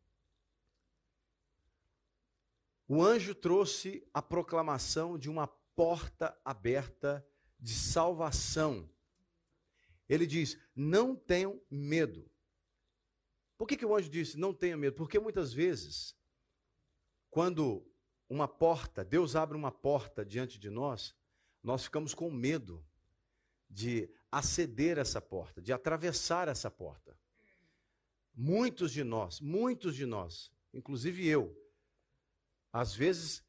O 2.88 3.02
anjo 3.02 3.34
trouxe 3.34 4.06
a 4.12 4.20
proclamação 4.20 5.18
de 5.18 5.30
uma 5.30 5.46
porta 5.46 6.36
aberta 6.44 7.26
de 7.66 7.74
salvação. 7.74 8.88
Ele 10.09 10.24
diz: 10.24 10.57
não 10.74 11.16
tenham 11.16 11.61
medo. 11.68 12.31
Por 13.59 13.66
que, 13.66 13.76
que 13.76 13.85
o 13.85 13.96
anjo 13.96 14.09
disse 14.09 14.38
não 14.38 14.55
tenham 14.55 14.79
medo? 14.79 14.94
Porque 14.94 15.18
muitas 15.18 15.52
vezes, 15.52 16.14
quando 17.29 17.85
uma 18.29 18.46
porta, 18.46 19.05
Deus 19.05 19.35
abre 19.35 19.57
uma 19.57 19.72
porta 19.72 20.24
diante 20.24 20.61
de 20.61 20.70
nós, 20.70 21.12
nós 21.61 21.83
ficamos 21.83 22.14
com 22.14 22.31
medo 22.31 22.87
de 23.68 24.09
aceder 24.31 24.96
essa 24.96 25.20
porta, 25.20 25.61
de 25.61 25.72
atravessar 25.72 26.46
essa 26.46 26.70
porta. 26.70 27.18
Muitos 28.33 28.92
de 28.92 29.02
nós, 29.02 29.40
muitos 29.40 29.96
de 29.96 30.07
nós, 30.07 30.52
inclusive 30.72 31.26
eu, 31.26 31.52
às 32.72 32.94
vezes 32.94 33.42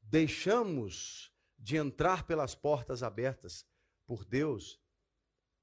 deixamos 0.00 1.31
de 1.62 1.76
entrar 1.76 2.26
pelas 2.26 2.56
portas 2.56 3.04
abertas 3.04 3.64
por 4.04 4.24
Deus, 4.24 4.80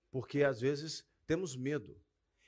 porque 0.10 0.44
às 0.44 0.62
vezes 0.62 1.06
temos 1.28 1.58
medo. 1.58 2.02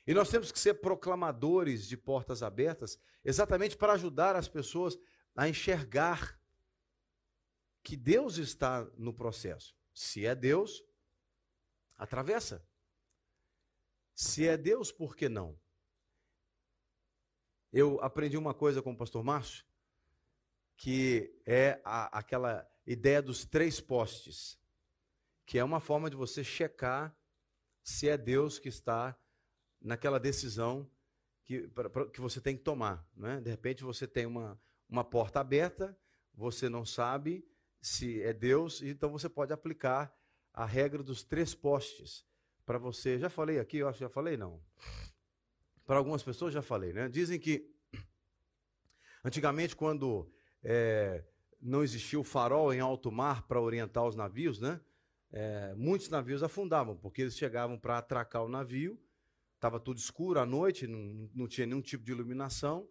E 0.07 0.13
nós 0.13 0.29
temos 0.29 0.53
que 0.53 0.59
ser 0.59 0.75
proclamadores 0.75 1.85
de 1.85 1.97
portas 1.97 2.41
abertas, 2.41 2.97
exatamente 3.25 3.75
para 3.75 3.93
ajudar 3.93 4.37
as 4.37 4.47
pessoas 4.47 4.97
a 5.35 5.49
enxergar 5.49 6.39
que 7.83 7.97
Deus 7.97 8.37
está 8.37 8.89
no 8.97 9.13
processo. 9.13 9.75
Se 9.93 10.25
é 10.25 10.33
Deus, 10.33 10.81
atravessa. 11.97 12.65
Se 14.15 14.47
é 14.47 14.55
Deus, 14.55 14.93
por 14.93 15.13
que 15.13 15.27
não? 15.27 15.59
Eu 17.71 18.01
aprendi 18.01 18.37
uma 18.37 18.53
coisa 18.53 18.81
com 18.81 18.93
o 18.93 18.97
pastor 18.97 19.23
Márcio, 19.23 19.65
que 20.81 21.31
é 21.45 21.79
a, 21.85 22.17
aquela 22.17 22.67
ideia 22.87 23.21
dos 23.21 23.45
três 23.45 23.79
postes, 23.79 24.57
que 25.45 25.59
é 25.59 25.63
uma 25.63 25.79
forma 25.79 26.09
de 26.09 26.15
você 26.15 26.43
checar 26.43 27.15
se 27.83 28.09
é 28.09 28.17
Deus 28.17 28.57
que 28.57 28.67
está 28.67 29.15
naquela 29.79 30.19
decisão 30.19 30.89
que, 31.43 31.67
pra, 31.67 31.87
pra, 31.87 32.09
que 32.09 32.19
você 32.19 32.41
tem 32.41 32.57
que 32.57 32.63
tomar. 32.63 33.07
Né? 33.15 33.39
De 33.41 33.51
repente 33.51 33.83
você 33.83 34.07
tem 34.07 34.25
uma, 34.25 34.59
uma 34.89 35.03
porta 35.03 35.39
aberta, 35.39 35.95
você 36.33 36.67
não 36.67 36.83
sabe 36.83 37.47
se 37.79 38.19
é 38.23 38.33
Deus, 38.33 38.81
então 38.81 39.11
você 39.11 39.29
pode 39.29 39.53
aplicar 39.53 40.11
a 40.51 40.65
regra 40.65 41.03
dos 41.03 41.23
três 41.23 41.53
postes 41.53 42.25
para 42.65 42.79
você. 42.79 43.19
Já 43.19 43.29
falei 43.29 43.59
aqui, 43.59 43.77
eu 43.77 43.87
acho 43.87 43.99
que 43.99 44.05
já 44.05 44.09
falei, 44.09 44.35
não. 44.35 44.59
Para 45.85 45.97
algumas 45.97 46.23
pessoas 46.23 46.51
já 46.51 46.63
falei, 46.63 46.91
né? 46.91 47.07
Dizem 47.07 47.39
que 47.39 47.71
antigamente, 49.23 49.75
quando 49.75 50.27
é, 50.63 51.23
não 51.61 51.83
existia 51.83 52.19
o 52.19 52.23
farol 52.23 52.73
em 52.73 52.79
alto 52.79 53.11
mar 53.11 53.43
para 53.47 53.61
orientar 53.61 54.05
os 54.05 54.15
navios, 54.15 54.59
né? 54.59 54.79
É, 55.31 55.73
muitos 55.75 56.09
navios 56.09 56.43
afundavam, 56.43 56.95
porque 56.95 57.21
eles 57.21 57.37
chegavam 57.37 57.77
para 57.77 57.97
atracar 57.97 58.43
o 58.43 58.49
navio, 58.49 58.99
estava 59.55 59.79
tudo 59.79 59.97
escuro 59.97 60.39
à 60.39 60.45
noite, 60.45 60.87
não, 60.87 61.29
não 61.33 61.47
tinha 61.47 61.65
nenhum 61.65 61.81
tipo 61.81 62.03
de 62.03 62.11
iluminação, 62.11 62.87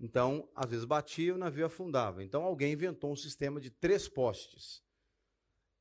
então, 0.00 0.48
às 0.54 0.70
vezes 0.70 0.86
batia 0.86 1.26
e 1.26 1.32
o 1.32 1.38
navio 1.38 1.66
afundava. 1.66 2.24
Então, 2.24 2.42
alguém 2.42 2.72
inventou 2.72 3.12
um 3.12 3.16
sistema 3.16 3.60
de 3.60 3.68
três 3.68 4.08
postes. 4.08 4.82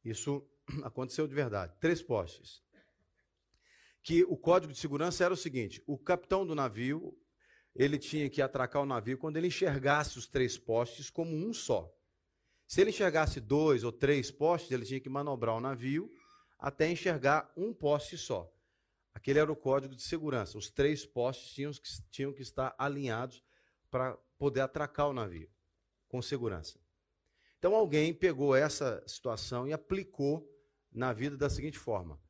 Isso 0.04 0.46
aconteceu 0.84 1.26
de 1.26 1.34
verdade. 1.34 1.74
Três 1.80 2.02
postes. 2.02 2.62
Que 4.04 4.24
o 4.26 4.36
código 4.36 4.74
de 4.74 4.80
segurança 4.80 5.24
era 5.24 5.34
o 5.34 5.38
seguinte: 5.38 5.82
o 5.88 5.98
capitão 5.98 6.46
do 6.46 6.54
navio 6.54 7.18
ele 7.76 7.98
tinha 7.98 8.30
que 8.30 8.42
atracar 8.42 8.82
o 8.82 8.86
navio 8.86 9.18
quando 9.18 9.38
ele 9.38 9.48
enxergasse 9.48 10.18
os 10.18 10.28
três 10.28 10.58
postes 10.58 11.10
como 11.10 11.36
um 11.36 11.54
só. 11.54 11.94
Se 12.68 12.82
ele 12.82 12.90
enxergasse 12.90 13.40
dois 13.40 13.84
ou 13.84 13.92
três 13.92 14.30
postes, 14.30 14.72
ele 14.72 14.86
tinha 14.86 15.00
que 15.00 15.10
manobrar 15.10 15.56
o 15.56 15.62
navio 15.62 16.12
até 16.58 16.90
enxergar 16.90 17.52
um 17.56 17.74
poste 17.74 18.18
só. 18.18 18.52
Aquele 19.14 19.40
era 19.40 19.52
o 19.52 19.56
código 19.56 19.96
de 19.96 20.04
segurança. 20.04 20.58
Os 20.58 20.70
três 20.70 21.06
postes 21.06 21.52
tinham 21.54 21.72
que, 21.72 21.82
tinham 22.12 22.34
que 22.34 22.42
estar 22.42 22.76
alinhados 22.78 23.44
para 23.90 24.16
poder 24.38 24.62
atracar 24.62 25.10
o 25.10 25.14
navio 25.14 25.50
com 26.08 26.22
segurança. 26.22 26.80
Então 27.58 27.76
alguém 27.76 28.14
pegou 28.14 28.56
essa 28.56 29.04
situação 29.08 29.68
e 29.68 29.74
aplicou 29.74 30.48
na 30.92 31.12
vida 31.12 31.36
da 31.36 31.50
seguinte 31.50 31.78
forma: 31.78 32.22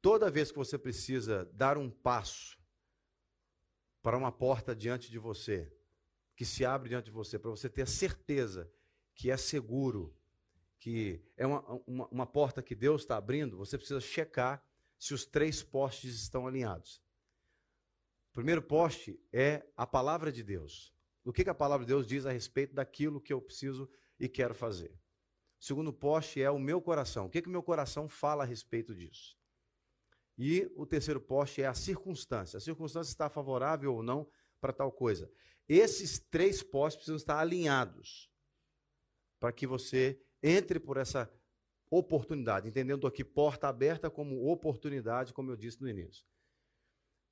toda 0.00 0.30
vez 0.30 0.50
que 0.50 0.58
você 0.58 0.78
precisa 0.78 1.44
dar 1.52 1.76
um 1.76 1.90
passo 1.90 2.61
para 4.02 4.16
uma 4.16 4.32
porta 4.32 4.74
diante 4.74 5.10
de 5.10 5.18
você, 5.18 5.72
que 6.34 6.44
se 6.44 6.64
abre 6.64 6.88
diante 6.88 7.06
de 7.06 7.10
você, 7.12 7.38
para 7.38 7.50
você 7.50 7.68
ter 7.68 7.82
a 7.82 7.86
certeza 7.86 8.70
que 9.14 9.30
é 9.30 9.36
seguro, 9.36 10.14
que 10.78 11.24
é 11.36 11.46
uma, 11.46 11.60
uma, 11.86 12.08
uma 12.08 12.26
porta 12.26 12.62
que 12.62 12.74
Deus 12.74 13.02
está 13.02 13.16
abrindo, 13.16 13.56
você 13.56 13.78
precisa 13.78 14.00
checar 14.00 14.64
se 14.98 15.14
os 15.14 15.24
três 15.24 15.62
postes 15.62 16.14
estão 16.16 16.46
alinhados. 16.46 17.02
O 18.30 18.34
primeiro 18.34 18.62
poste 18.62 19.20
é 19.32 19.64
a 19.76 19.86
palavra 19.86 20.32
de 20.32 20.42
Deus. 20.42 20.92
O 21.24 21.32
que, 21.32 21.44
que 21.44 21.50
a 21.50 21.54
palavra 21.54 21.86
de 21.86 21.92
Deus 21.92 22.06
diz 22.06 22.26
a 22.26 22.32
respeito 22.32 22.74
daquilo 22.74 23.20
que 23.20 23.32
eu 23.32 23.40
preciso 23.40 23.88
e 24.18 24.28
quero 24.28 24.54
fazer. 24.54 24.90
O 25.60 25.64
segundo 25.64 25.92
poste 25.92 26.42
é 26.42 26.50
o 26.50 26.58
meu 26.58 26.80
coração. 26.80 27.26
O 27.26 27.30
que, 27.30 27.42
que 27.42 27.48
o 27.48 27.52
meu 27.52 27.62
coração 27.62 28.08
fala 28.08 28.42
a 28.42 28.46
respeito 28.46 28.94
disso? 28.94 29.36
E 30.38 30.70
o 30.74 30.86
terceiro 30.86 31.20
poste 31.20 31.62
é 31.62 31.66
a 31.66 31.74
circunstância. 31.74 32.56
A 32.56 32.60
circunstância 32.60 33.10
está 33.10 33.28
favorável 33.28 33.94
ou 33.94 34.02
não 34.02 34.28
para 34.60 34.72
tal 34.72 34.90
coisa. 34.90 35.30
Esses 35.68 36.18
três 36.18 36.62
postes 36.62 36.96
precisam 36.96 37.16
estar 37.16 37.38
alinhados 37.38 38.30
para 39.38 39.52
que 39.52 39.66
você 39.66 40.20
entre 40.42 40.80
por 40.80 40.96
essa 40.96 41.32
oportunidade, 41.90 42.68
entendendo 42.68 43.06
aqui 43.06 43.22
porta 43.22 43.68
aberta 43.68 44.10
como 44.10 44.50
oportunidade, 44.50 45.32
como 45.32 45.50
eu 45.50 45.56
disse 45.56 45.80
no 45.80 45.88
início. 45.88 46.24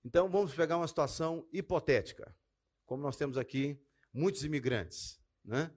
Então 0.04 0.28
vamos 0.28 0.54
pegar 0.54 0.76
uma 0.76 0.88
situação 0.88 1.48
hipotética, 1.52 2.36
como 2.84 3.02
nós 3.02 3.16
temos 3.16 3.38
aqui 3.38 3.80
muitos 4.12 4.44
imigrantes, 4.44 5.20
né? 5.44 5.74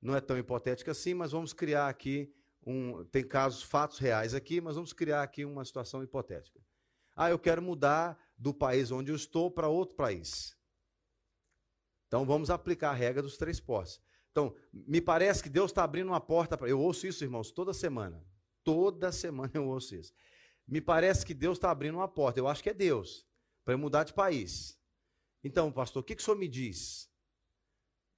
Não 0.00 0.14
é 0.14 0.20
tão 0.20 0.36
hipotética 0.36 0.90
assim, 0.90 1.14
mas 1.14 1.32
vamos 1.32 1.52
criar 1.52 1.88
aqui 1.88 2.34
um, 2.66 3.04
tem 3.04 3.26
casos, 3.26 3.62
fatos 3.62 3.98
reais 3.98 4.34
aqui, 4.34 4.60
mas 4.60 4.76
vamos 4.76 4.92
criar 4.92 5.22
aqui 5.22 5.44
uma 5.44 5.64
situação 5.64 6.02
hipotética. 6.02 6.60
Ah, 7.14 7.30
eu 7.30 7.38
quero 7.38 7.62
mudar 7.62 8.18
do 8.36 8.52
país 8.52 8.90
onde 8.90 9.12
eu 9.12 9.16
estou 9.16 9.50
para 9.50 9.68
outro 9.68 9.94
país. 9.94 10.56
Então 12.06 12.24
vamos 12.24 12.50
aplicar 12.50 12.90
a 12.90 12.94
regra 12.94 13.22
dos 13.22 13.36
três 13.36 13.60
postes. 13.60 14.02
Então, 14.30 14.52
me 14.72 15.00
parece 15.00 15.42
que 15.42 15.48
Deus 15.48 15.70
está 15.70 15.84
abrindo 15.84 16.08
uma 16.08 16.20
porta 16.20 16.58
para. 16.58 16.68
Eu 16.68 16.80
ouço 16.80 17.06
isso, 17.06 17.22
irmãos, 17.22 17.52
toda 17.52 17.72
semana. 17.72 18.26
Toda 18.64 19.12
semana 19.12 19.52
eu 19.54 19.68
ouço 19.68 19.94
isso. 19.94 20.12
Me 20.66 20.80
parece 20.80 21.24
que 21.24 21.32
Deus 21.32 21.56
está 21.56 21.70
abrindo 21.70 21.96
uma 21.96 22.08
porta. 22.08 22.40
Eu 22.40 22.48
acho 22.48 22.62
que 22.62 22.70
é 22.70 22.74
Deus 22.74 23.24
para 23.64 23.74
eu 23.74 23.78
mudar 23.78 24.02
de 24.02 24.12
país. 24.12 24.76
Então, 25.42 25.70
pastor, 25.70 26.02
o 26.02 26.04
que, 26.04 26.16
que 26.16 26.22
o 26.22 26.24
senhor 26.24 26.36
me 26.36 26.48
diz? 26.48 27.08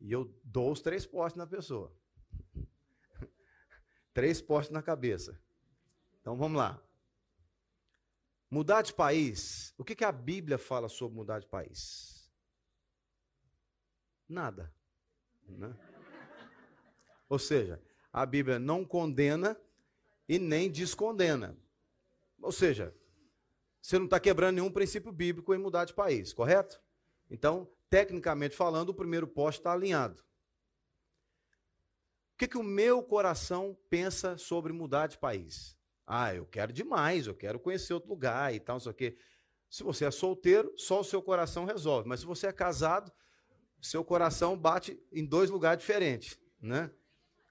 E 0.01 0.11
eu 0.11 0.35
dou 0.43 0.73
os 0.73 0.81
três 0.81 1.05
postes 1.05 1.37
na 1.37 1.47
pessoa. 1.47 1.95
Três 4.17 4.41
postes 4.41 4.73
na 4.73 4.81
cabeça. 4.81 5.39
Então 6.23 6.39
vamos 6.39 6.57
lá. 6.57 6.83
Mudar 8.51 8.81
de 8.81 8.95
país. 8.95 9.75
O 9.77 9.85
que, 9.85 9.95
que 9.95 10.07
a 10.07 10.11
Bíblia 10.11 10.57
fala 10.57 10.89
sobre 10.89 11.15
mudar 11.15 11.39
de 11.39 11.47
país? 11.47 12.27
Nada. 14.27 14.73
Né? 15.47 15.77
Ou 17.29 17.39
seja, 17.39 17.79
a 18.11 18.25
Bíblia 18.25 18.59
não 18.59 18.87
condena 18.87 19.55
e 20.27 20.39
nem 20.39 20.71
descondena. 20.71 21.55
Ou 22.41 22.53
seja, 22.53 22.95
você 23.83 23.99
não 23.99 24.07
está 24.07 24.19
quebrando 24.19 24.55
nenhum 24.55 24.73
princípio 24.73 25.13
bíblico 25.13 25.53
em 25.53 25.59
mudar 25.59 25.85
de 25.85 25.93
país, 25.93 26.33
correto? 26.33 26.81
Então, 27.31 27.71
tecnicamente 27.91 28.57
falando, 28.57 28.89
o 28.89 28.95
primeiro 28.95 29.27
poste 29.27 29.61
está 29.61 29.75
alinhado. 29.75 30.25
O 32.37 32.39
que, 32.39 32.49
que 32.49 32.59
o 32.59 32.63
meu 32.63 33.03
coração 33.03 33.75
pensa 33.89 34.37
sobre 34.37 34.71
mudar 34.71 35.07
de 35.07 35.17
país? 35.17 35.75
Ah, 36.07 36.35
eu 36.35 36.45
quero 36.45 36.71
demais, 36.71 37.27
eu 37.27 37.35
quero 37.35 37.59
conhecer 37.59 37.95
outro 37.95 38.11
lugar 38.11 38.55
e 38.55 38.61
tal, 38.61 38.75
não 38.75 38.81
sei 38.81 38.93
o 38.93 38.95
quê. 38.95 39.17
Se 39.71 39.83
você 39.83 40.05
é 40.05 40.11
solteiro, 40.11 40.71
só 40.77 41.01
o 41.01 41.05
seu 41.05 41.23
coração 41.23 41.65
resolve. 41.65 42.07
Mas 42.07 42.21
se 42.21 42.27
você 42.27 42.47
é 42.47 42.53
casado, 42.53 43.11
seu 43.81 44.05
coração 44.05 44.55
bate 44.55 45.03
em 45.11 45.25
dois 45.25 45.49
lugares 45.49 45.81
diferentes, 45.81 46.39
né? 46.61 46.91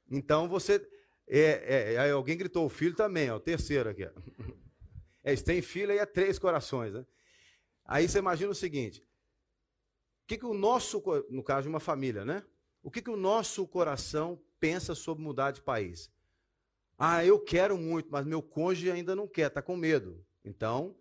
Então 0.08 0.48
você 0.48 0.88
é, 1.28 1.96
é, 1.96 2.12
alguém 2.12 2.38
gritou 2.38 2.64
o 2.64 2.70
filho 2.70 2.96
também, 2.96 3.32
ó, 3.32 3.38
o 3.38 3.40
terceiro 3.40 3.90
aqui. 3.90 4.08
É, 5.28 5.34
isso 5.34 5.44
tem 5.44 5.60
filha 5.60 5.92
e 5.92 5.98
é 5.98 6.06
três 6.06 6.38
corações. 6.38 6.94
Né? 6.94 7.04
Aí 7.84 8.08
você 8.08 8.20
imagina 8.20 8.52
o 8.52 8.54
seguinte: 8.54 9.02
o 9.02 10.28
que, 10.28 10.38
que 10.38 10.46
o 10.46 10.54
nosso, 10.54 11.04
no 11.32 11.44
caso 11.44 11.64
de 11.64 11.70
uma 11.70 11.80
família, 11.80 12.24
né? 12.24 12.44
O 12.84 12.92
que, 12.92 13.02
que 13.02 13.10
o 13.10 13.18
nosso 13.18 13.68
coração 13.68 14.40
pensa 14.66 14.96
sobre 14.96 15.24
mudar 15.24 15.52
de 15.52 15.62
país? 15.62 16.12
Ah, 16.98 17.24
eu 17.24 17.40
quero 17.40 17.78
muito, 17.78 18.10
mas 18.10 18.26
meu 18.26 18.42
cônjuge 18.42 18.90
ainda 18.90 19.16
não 19.16 19.28
quer, 19.28 19.46
está 19.46 19.62
com 19.62 19.78
medo. 19.78 20.26
Então, 20.44 20.96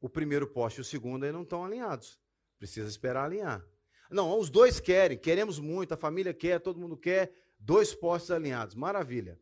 o 0.00 0.08
primeiro 0.08 0.46
poste 0.46 0.78
e 0.78 0.80
o 0.80 0.84
segundo 0.84 1.24
aí 1.24 1.30
não 1.30 1.42
estão 1.42 1.62
alinhados. 1.62 2.18
Precisa 2.58 2.88
esperar 2.88 3.26
alinhar. 3.26 3.62
Não, 4.10 4.38
os 4.38 4.48
dois 4.48 4.80
querem, 4.80 5.18
queremos 5.18 5.58
muito, 5.58 5.92
a 5.92 5.98
família 5.98 6.32
quer, 6.32 6.60
todo 6.60 6.80
mundo 6.80 6.96
quer, 6.96 7.30
dois 7.58 7.94
postes 7.94 8.30
alinhados. 8.30 8.74
Maravilha. 8.74 9.38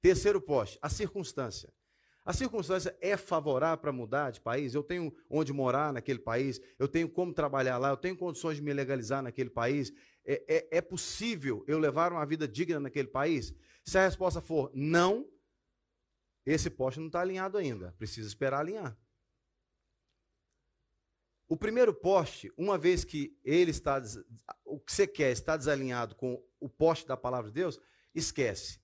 Terceiro 0.00 0.40
poste, 0.40 0.78
a 0.80 0.88
circunstância. 0.88 1.72
A 2.24 2.32
circunstância 2.32 2.96
é 3.00 3.16
favorável 3.16 3.78
para 3.78 3.90
mudar 3.90 4.30
de 4.30 4.40
país? 4.40 4.72
Eu 4.72 4.84
tenho 4.84 5.12
onde 5.28 5.52
morar 5.52 5.92
naquele 5.92 6.20
país? 6.20 6.60
Eu 6.78 6.86
tenho 6.86 7.08
como 7.08 7.32
trabalhar 7.32 7.78
lá? 7.78 7.90
Eu 7.90 7.96
tenho 7.96 8.16
condições 8.16 8.56
de 8.56 8.62
me 8.62 8.72
legalizar 8.72 9.20
naquele 9.20 9.50
país? 9.50 9.92
É, 10.26 10.44
é, 10.48 10.78
é 10.78 10.80
possível 10.80 11.64
eu 11.68 11.78
levar 11.78 12.12
uma 12.12 12.26
vida 12.26 12.48
digna 12.48 12.80
naquele 12.80 13.08
país? 13.08 13.54
Se 13.84 13.96
a 13.96 14.04
resposta 14.04 14.40
for 14.40 14.70
não, 14.74 15.30
esse 16.44 16.68
poste 16.68 16.98
não 16.98 17.06
está 17.06 17.20
alinhado 17.20 17.56
ainda. 17.56 17.92
Precisa 17.98 18.28
esperar 18.28 18.60
alinhar. 18.60 18.98
O 21.48 21.56
primeiro 21.56 21.94
poste, 21.94 22.52
uma 22.56 22.76
vez 22.76 23.04
que 23.04 23.38
ele 23.44 23.70
está, 23.70 24.02
o 24.64 24.80
que 24.80 24.92
você 24.92 25.06
quer 25.06 25.30
está 25.30 25.56
desalinhado 25.56 26.16
com 26.16 26.44
o 26.58 26.68
poste 26.68 27.06
da 27.06 27.16
palavra 27.16 27.50
de 27.50 27.54
Deus, 27.54 27.78
esquece. 28.12 28.80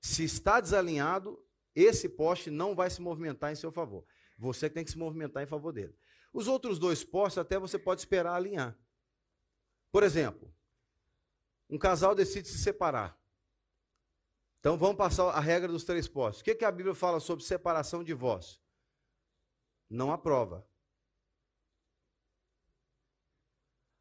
Se 0.00 0.24
está 0.24 0.60
desalinhado, 0.60 1.38
esse 1.74 2.08
poste 2.08 2.50
não 2.50 2.74
vai 2.74 2.88
se 2.88 3.02
movimentar 3.02 3.52
em 3.52 3.56
seu 3.56 3.70
favor. 3.70 4.06
Você 4.38 4.70
tem 4.70 4.82
que 4.82 4.90
se 4.90 4.98
movimentar 4.98 5.42
em 5.42 5.46
favor 5.46 5.72
dele. 5.72 5.94
Os 6.32 6.48
outros 6.48 6.78
dois 6.78 7.04
postes, 7.04 7.38
até 7.38 7.58
você 7.58 7.78
pode 7.78 8.00
esperar 8.00 8.34
alinhar. 8.34 8.78
Por 9.92 10.02
exemplo, 10.02 10.54
um 11.68 11.78
casal 11.78 12.14
decide 12.14 12.48
se 12.48 12.58
separar. 12.58 13.18
Então 14.60 14.76
vamos 14.76 14.96
passar 14.96 15.30
a 15.30 15.40
regra 15.40 15.68
dos 15.68 15.84
três 15.84 16.08
postos. 16.08 16.40
O 16.40 16.44
que, 16.44 16.54
que 16.54 16.64
a 16.64 16.72
Bíblia 16.72 16.94
fala 16.94 17.20
sobre 17.20 17.44
separação 17.44 18.00
de 18.00 18.06
divórcio? 18.06 18.60
Não 19.88 20.12
aprova. 20.12 20.66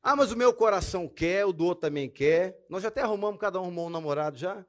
Ah, 0.02 0.16
mas 0.16 0.32
o 0.32 0.38
meu 0.38 0.54
coração 0.54 1.08
quer, 1.08 1.46
o 1.46 1.54
do 1.54 1.66
outro 1.66 1.82
também 1.82 2.10
quer. 2.10 2.64
Nós 2.70 2.84
já 2.84 2.90
até 2.90 3.02
arrumamos, 3.02 3.40
cada 3.40 3.60
um 3.60 3.64
arrumou 3.64 3.88
um 3.88 3.90
namorado 3.90 4.38
já. 4.38 4.66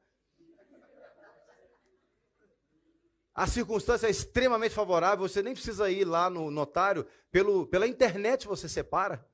A 3.34 3.46
circunstância 3.46 4.06
é 4.06 4.10
extremamente 4.10 4.74
favorável, 4.74 5.28
você 5.28 5.42
nem 5.42 5.52
precisa 5.52 5.90
ir 5.90 6.06
lá 6.06 6.30
no 6.30 6.50
notário, 6.50 7.06
pelo, 7.30 7.66
pela 7.66 7.86
internet 7.86 8.46
você 8.46 8.66
separa. 8.66 9.28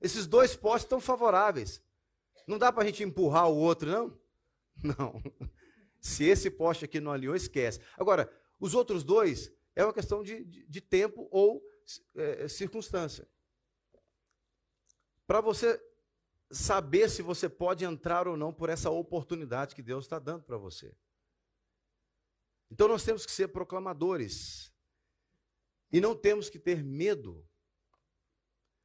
Esses 0.00 0.26
dois 0.26 0.56
postos 0.56 0.82
estão 0.82 1.00
favoráveis. 1.00 1.80
Não 2.46 2.58
dá 2.58 2.72
para 2.72 2.84
a 2.84 2.86
gente 2.86 3.02
empurrar 3.02 3.48
o 3.50 3.56
outro, 3.56 3.90
não? 3.90 4.18
Não. 4.96 5.22
Se 6.00 6.24
esse 6.24 6.50
poste 6.50 6.84
aqui 6.84 7.00
não 7.00 7.10
alinhou, 7.10 7.34
esquece. 7.34 7.80
Agora, 7.96 8.30
os 8.60 8.74
outros 8.74 9.02
dois 9.02 9.50
é 9.74 9.82
uma 9.82 9.92
questão 9.92 10.22
de, 10.22 10.44
de, 10.44 10.66
de 10.66 10.80
tempo 10.80 11.26
ou 11.30 11.62
é, 12.14 12.46
circunstância. 12.46 13.26
Para 15.26 15.40
você 15.40 15.82
saber 16.50 17.10
se 17.10 17.22
você 17.22 17.48
pode 17.48 17.84
entrar 17.84 18.28
ou 18.28 18.36
não 18.36 18.52
por 18.52 18.68
essa 18.68 18.90
oportunidade 18.90 19.74
que 19.74 19.82
Deus 19.82 20.04
está 20.04 20.18
dando 20.18 20.44
para 20.44 20.56
você. 20.56 20.94
Então 22.70 22.86
nós 22.86 23.02
temos 23.02 23.24
que 23.24 23.32
ser 23.32 23.48
proclamadores. 23.48 24.72
E 25.92 26.00
não 26.00 26.14
temos 26.14 26.50
que 26.50 26.58
ter 26.58 26.82
medo. 26.82 27.48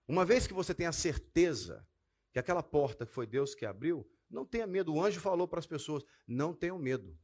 Uma 0.08 0.26
vez 0.26 0.48
que 0.48 0.54
você 0.54 0.74
tem 0.74 0.88
a 0.88 0.92
certeza 0.92 1.88
que 2.32 2.40
aquela 2.40 2.64
porta 2.64 3.06
foi 3.06 3.28
Deus 3.28 3.54
que 3.54 3.66
abriu, 3.66 4.10
não 4.30 4.46
tenha 4.46 4.66
medo. 4.66 4.94
O 4.94 5.04
anjo 5.04 5.20
falou 5.20 5.48
para 5.48 5.60
as 5.60 5.68
pessoas: 5.68 6.04
não 6.28 6.54
tenham 6.54 6.80
medo. 6.80 7.18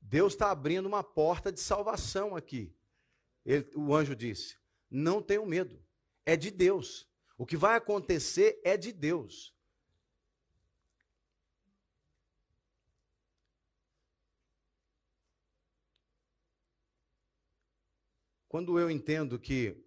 Deus 0.00 0.32
está 0.32 0.50
abrindo 0.50 0.86
uma 0.86 1.02
porta 1.02 1.52
de 1.52 1.60
salvação 1.60 2.34
aqui. 2.34 2.74
Ele, 3.44 3.68
o 3.74 3.94
anjo 3.94 4.16
disse: 4.16 4.58
não 4.90 5.20
tenham 5.20 5.44
medo. 5.44 5.84
É 6.24 6.36
de 6.36 6.50
Deus. 6.50 7.08
O 7.36 7.44
que 7.44 7.56
vai 7.56 7.76
acontecer 7.76 8.60
é 8.64 8.76
de 8.76 8.92
Deus. 8.92 9.54
Quando 18.48 18.78
eu 18.78 18.90
entendo 18.90 19.38
que 19.38 19.85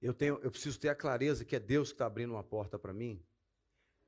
eu 0.00 0.14
tenho, 0.14 0.38
eu 0.42 0.50
preciso 0.50 0.78
ter 0.78 0.88
a 0.88 0.94
clareza 0.94 1.44
que 1.44 1.56
é 1.56 1.60
Deus 1.60 1.88
que 1.88 1.94
está 1.94 2.06
abrindo 2.06 2.32
uma 2.34 2.44
porta 2.44 2.78
para 2.78 2.92
mim, 2.92 3.22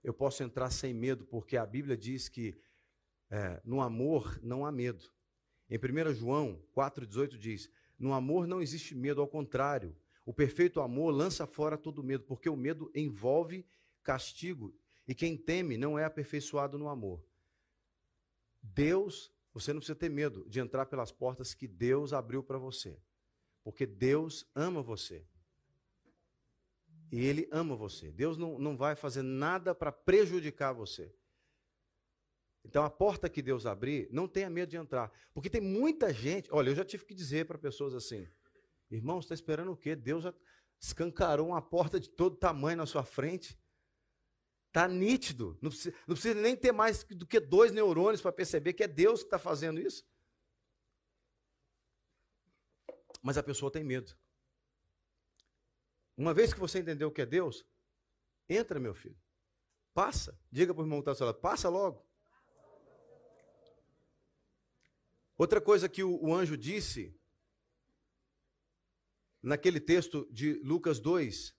eu 0.03 0.15
posso 0.15 0.43
entrar 0.43 0.71
sem 0.71 0.95
medo, 0.95 1.27
porque 1.27 1.57
a 1.57 1.67
Bíblia 1.67 1.97
diz 1.97 2.29
que 2.29 2.59
é, 3.31 3.61
no 3.65 3.81
amor 3.81 4.41
não 4.43 4.65
há 4.65 4.73
medo. 4.73 5.05
Em 5.69 5.79
1 5.79 6.15
João 6.15 6.65
4,18 6.75 7.37
diz: 7.37 7.71
No 7.99 8.13
amor 8.13 8.47
não 8.47 8.63
existe 8.63 8.95
medo, 8.95 9.21
ao 9.21 9.29
contrário, 9.29 9.97
o 10.25 10.33
perfeito 10.33 10.81
amor 10.81 11.11
lança 11.11 11.47
fora 11.47 11.77
todo 11.77 12.03
medo, 12.03 12.25
porque 12.25 12.49
o 12.49 12.57
medo 12.57 12.91
envolve 12.95 13.67
castigo, 14.03 14.75
e 15.07 15.15
quem 15.15 15.37
teme 15.37 15.77
não 15.77 15.99
é 15.99 16.05
aperfeiçoado 16.05 16.79
no 16.79 16.89
amor. 16.89 17.25
Deus, 18.63 19.33
você 19.53 19.73
não 19.73 19.81
precisa 19.81 19.99
ter 19.99 20.09
medo 20.09 20.49
de 20.49 20.61
entrar 20.61 20.87
pelas 20.87 21.13
portas 21.13 21.55
que 21.55 21.67
Deus 21.67 22.13
abriu 22.13 22.43
para 22.43 22.59
você, 22.59 23.01
porque 23.63 23.87
Deus 23.87 24.49
ama 24.55 24.83
você. 24.83 25.27
E 27.11 27.25
Ele 27.25 27.49
ama 27.51 27.75
você. 27.75 28.11
Deus 28.13 28.37
não, 28.37 28.59
não 28.59 28.77
vai 28.77 28.95
fazer 28.95 29.23
nada 29.23 29.75
para 29.75 29.91
prejudicar 29.91 30.73
você. 30.73 31.13
Então, 32.65 32.85
a 32.85 32.91
porta 32.91 33.29
que 33.29 33.43
Deus 33.43 33.67
abrir, 33.67 34.09
não 34.13 34.29
tenha 34.29 34.51
medo 34.51 34.71
de 34.71 34.77
entrar. 34.77 35.11
Porque 35.33 35.51
tem 35.51 35.61
muita 35.61 36.13
gente. 36.13 36.49
Olha, 36.53 36.71
eu 36.71 36.75
já 36.75 36.85
tive 36.85 37.05
que 37.05 37.15
dizer 37.15 37.47
para 37.47 37.59
pessoas 37.59 37.95
assim: 37.95 38.29
irmão, 38.91 39.21
você 39.21 39.27
está 39.27 39.35
esperando 39.35 39.73
o 39.73 39.77
quê? 39.77 39.97
Deus 39.97 40.25
já 40.25 40.35
escancarou 40.79 41.49
uma 41.49 41.63
porta 41.63 41.99
de 41.99 42.09
todo 42.09 42.37
tamanho 42.37 42.77
na 42.77 42.87
sua 42.87 43.03
frente. 43.03 43.59
Está 44.69 44.87
nítido. 44.87 45.59
Não 45.61 45.71
precisa, 45.71 45.97
não 46.07 46.15
precisa, 46.15 46.41
nem 46.41 46.55
ter 46.55 46.71
mais 46.71 47.03
do 47.03 47.27
que 47.27 47.41
dois 47.41 47.73
neurônios 47.73 48.21
para 48.21 48.31
perceber 48.31 48.73
que 48.73 48.85
é 48.85 48.89
Deus 48.89 49.21
que 49.21 49.27
está 49.27 49.39
fazendo 49.39 49.81
isso. 49.81 50.07
Mas 53.23 53.37
a 53.37 53.43
pessoa 53.43 53.71
tem 53.71 53.83
medo. 53.83 54.17
Uma 56.21 56.35
vez 56.35 56.53
que 56.53 56.61
você 56.61 56.81
entendeu 56.81 57.09
o 57.09 57.11
que 57.11 57.23
é 57.23 57.25
Deus, 57.25 57.65
entra, 58.47 58.79
meu 58.79 58.95
filho. 58.95 59.19
Passa. 59.95 60.39
Diga 60.53 60.75
para 60.75 60.83
o 60.83 60.85
irmão 60.85 60.99
que 60.99 61.09
está 61.09 61.15
seu 61.15 61.25
lado, 61.25 61.41
passa 61.41 61.71
logo. 61.71 62.07
Outra 65.35 65.63
coisa 65.63 65.89
que 65.89 66.05
o, 66.05 66.23
o 66.23 66.35
anjo 66.35 66.59
disse, 66.59 67.19
naquele 69.43 69.81
texto 69.81 70.29
de 70.31 70.61
Lucas 70.63 71.01
2, 71.01 71.57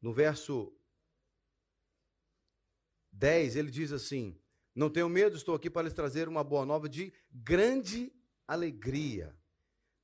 no 0.00 0.12
verso 0.12 0.72
10, 3.10 3.56
ele 3.56 3.72
diz 3.72 3.90
assim: 3.90 4.40
Não 4.72 4.88
tenho 4.88 5.08
medo, 5.08 5.36
estou 5.36 5.56
aqui 5.56 5.68
para 5.68 5.82
lhes 5.82 5.94
trazer 5.94 6.28
uma 6.28 6.44
boa 6.44 6.64
nova 6.64 6.88
de 6.88 7.12
grande 7.28 8.14
alegria. 8.46 9.36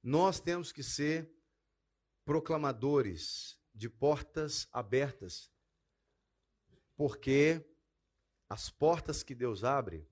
Nós 0.03 0.41
temos 0.41 0.73
que 0.73 0.83
ser 0.83 1.38
proclamadores 2.29 3.59
de 3.75 3.89
portas 3.89 4.69
abertas, 4.71 5.51
porque 6.95 7.65
as 8.51 8.69
portas 8.69 9.23
que 9.23 9.35
Deus 9.35 9.65
abre 9.65 10.07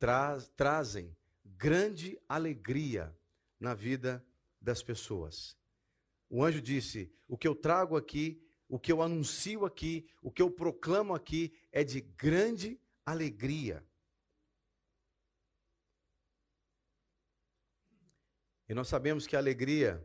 tra 0.00 0.40
trazem 0.56 1.16
grande 1.44 2.20
alegria 2.28 3.16
na 3.60 3.72
vida 3.72 4.26
das 4.60 4.82
pessoas. 4.82 5.56
O 6.28 6.42
anjo 6.42 6.60
disse: 6.60 7.08
O 7.28 7.38
que 7.38 7.46
eu 7.46 7.54
trago 7.54 7.96
aqui, 7.96 8.44
o 8.68 8.76
que 8.76 8.90
eu 8.90 9.00
anuncio 9.00 9.64
aqui, 9.64 10.10
o 10.20 10.32
que 10.32 10.42
eu 10.42 10.50
proclamo 10.50 11.14
aqui 11.14 11.56
é 11.70 11.84
de 11.84 12.00
grande 12.00 12.80
alegria. 13.04 13.86
E 18.68 18.74
nós 18.74 18.88
sabemos 18.88 19.24
que 19.24 19.36
a 19.36 19.38
alegria 19.38 20.04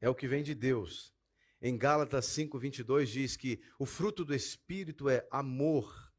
é 0.00 0.08
o 0.08 0.14
que 0.14 0.26
vem 0.26 0.42
de 0.42 0.54
Deus. 0.54 1.14
Em 1.60 1.76
Gálatas 1.76 2.26
5:22 2.26 3.10
diz 3.10 3.36
que 3.36 3.62
o 3.78 3.84
fruto 3.84 4.24
do 4.24 4.34
espírito 4.34 5.08
é 5.08 5.26
amor, 5.30 6.12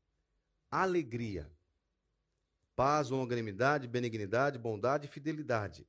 alegria, 0.69 1.51
paz, 2.75 3.09
longanimidade, 3.09 3.87
benignidade, 3.87 4.59
bondade 4.59 5.07
e 5.07 5.09
fidelidade. 5.09 5.87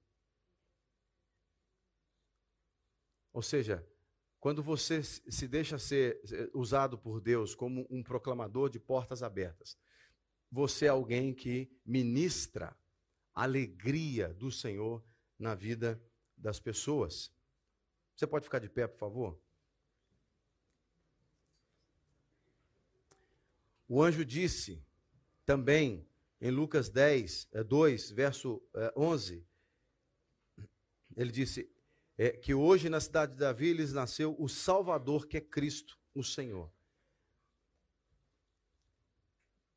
Ou 3.33 3.43
seja, 3.43 3.87
quando 4.41 4.63
você 4.63 5.03
se 5.03 5.47
deixa 5.47 5.79
ser 5.79 6.21
usado 6.53 6.99
por 6.99 7.21
Deus 7.21 7.55
como 7.55 7.87
um 7.89 8.03
proclamador 8.03 8.69
de 8.69 8.81
portas 8.81 9.23
abertas, 9.23 9.79
você 10.51 10.87
é 10.87 10.89
alguém 10.89 11.33
que 11.33 11.71
ministra 11.85 12.77
alegria 13.35 14.35
do 14.35 14.51
Senhor 14.51 15.03
na 15.39 15.55
vida 15.55 16.03
das 16.37 16.61
pessoas. 16.61 17.33
Você 18.23 18.27
pode 18.29 18.45
ficar 18.45 18.61
de 18.61 18.69
pé, 18.69 18.87
por 18.87 18.99
favor? 19.01 19.37
O 23.89 24.01
anjo 24.01 24.25
disse 24.25 24.81
também 25.45 26.09
em 26.41 26.49
Lucas 26.53 26.89
10, 26.89 27.49
2, 27.67 28.11
eh, 28.13 28.15
verso 28.15 28.63
11, 28.95 29.45
eh, 30.57 30.63
ele 31.17 31.33
disse 31.33 31.69
é, 32.17 32.31
que 32.31 32.55
hoje 32.55 32.89
na 32.89 33.01
cidade 33.01 33.33
de 33.33 33.39
Davi 33.39 33.73
lhes 33.73 33.93
nasceu 33.93 34.37
o 34.39 34.49
Salvador, 34.49 35.27
que 35.27 35.39
é 35.39 35.41
Cristo, 35.41 35.99
o 36.15 36.23
Senhor. 36.23 36.73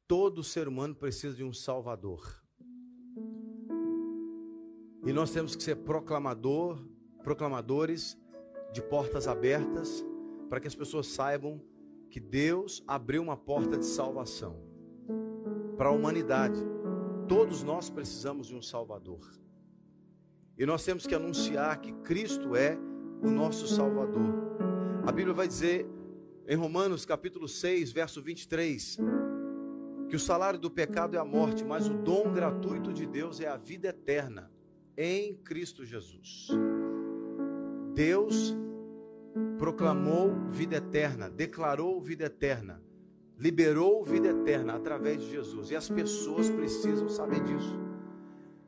Todo 0.07 0.43
ser 0.43 0.67
humano 0.67 0.93
precisa 0.93 1.35
de 1.35 1.43
um 1.43 1.51
Salvador. 1.51 2.45
E 5.03 5.11
nós 5.11 5.31
temos 5.31 5.55
que 5.55 5.63
ser 5.63 5.77
proclamador, 5.77 6.87
proclamadores 7.23 8.15
de 8.75 8.81
portas 8.81 9.25
abertas, 9.25 10.05
para 10.49 10.59
que 10.59 10.67
as 10.67 10.75
pessoas 10.75 11.07
saibam 11.07 11.61
que 12.09 12.19
Deus 12.19 12.83
abriu 12.85 13.21
uma 13.21 13.37
porta 13.37 13.77
de 13.77 13.85
salvação 13.85 14.57
para 15.77 15.87
a 15.87 15.91
humanidade. 15.93 16.59
Todos 17.25 17.63
nós 17.63 17.89
precisamos 17.89 18.47
de 18.47 18.55
um 18.55 18.61
Salvador. 18.61 19.31
E 20.57 20.65
nós 20.65 20.83
temos 20.83 21.07
que 21.07 21.15
anunciar 21.15 21.79
que 21.79 21.93
Cristo 22.03 22.53
é 22.53 22.77
o 23.23 23.31
nosso 23.31 23.65
Salvador. 23.65 24.57
A 25.07 25.11
Bíblia 25.13 25.33
vai 25.33 25.47
dizer 25.47 25.87
em 26.45 26.57
Romanos 26.57 27.05
capítulo 27.05 27.47
6, 27.47 27.93
verso 27.93 28.21
23, 28.21 28.97
que 30.09 30.17
o 30.17 30.19
salário 30.19 30.59
do 30.59 30.69
pecado 30.69 31.15
é 31.15 31.17
a 31.17 31.23
morte, 31.23 31.63
mas 31.63 31.87
o 31.87 31.93
dom 31.93 32.33
gratuito 32.33 32.91
de 32.91 33.05
Deus 33.05 33.39
é 33.39 33.47
a 33.47 33.55
vida 33.55 33.87
eterna 33.87 34.51
em 34.97 35.33
Cristo 35.33 35.85
Jesus. 35.85 36.49
Deus 37.95 38.53
proclamou 39.57 40.35
vida 40.49 40.75
eterna, 40.75 41.29
declarou 41.29 42.01
vida 42.01 42.25
eterna, 42.25 42.83
liberou 43.39 44.03
vida 44.03 44.27
eterna 44.27 44.75
através 44.75 45.21
de 45.21 45.31
Jesus. 45.31 45.71
E 45.71 45.75
as 45.75 45.89
pessoas 45.89 46.49
precisam 46.49 47.07
saber 47.07 47.41
disso. 47.41 47.79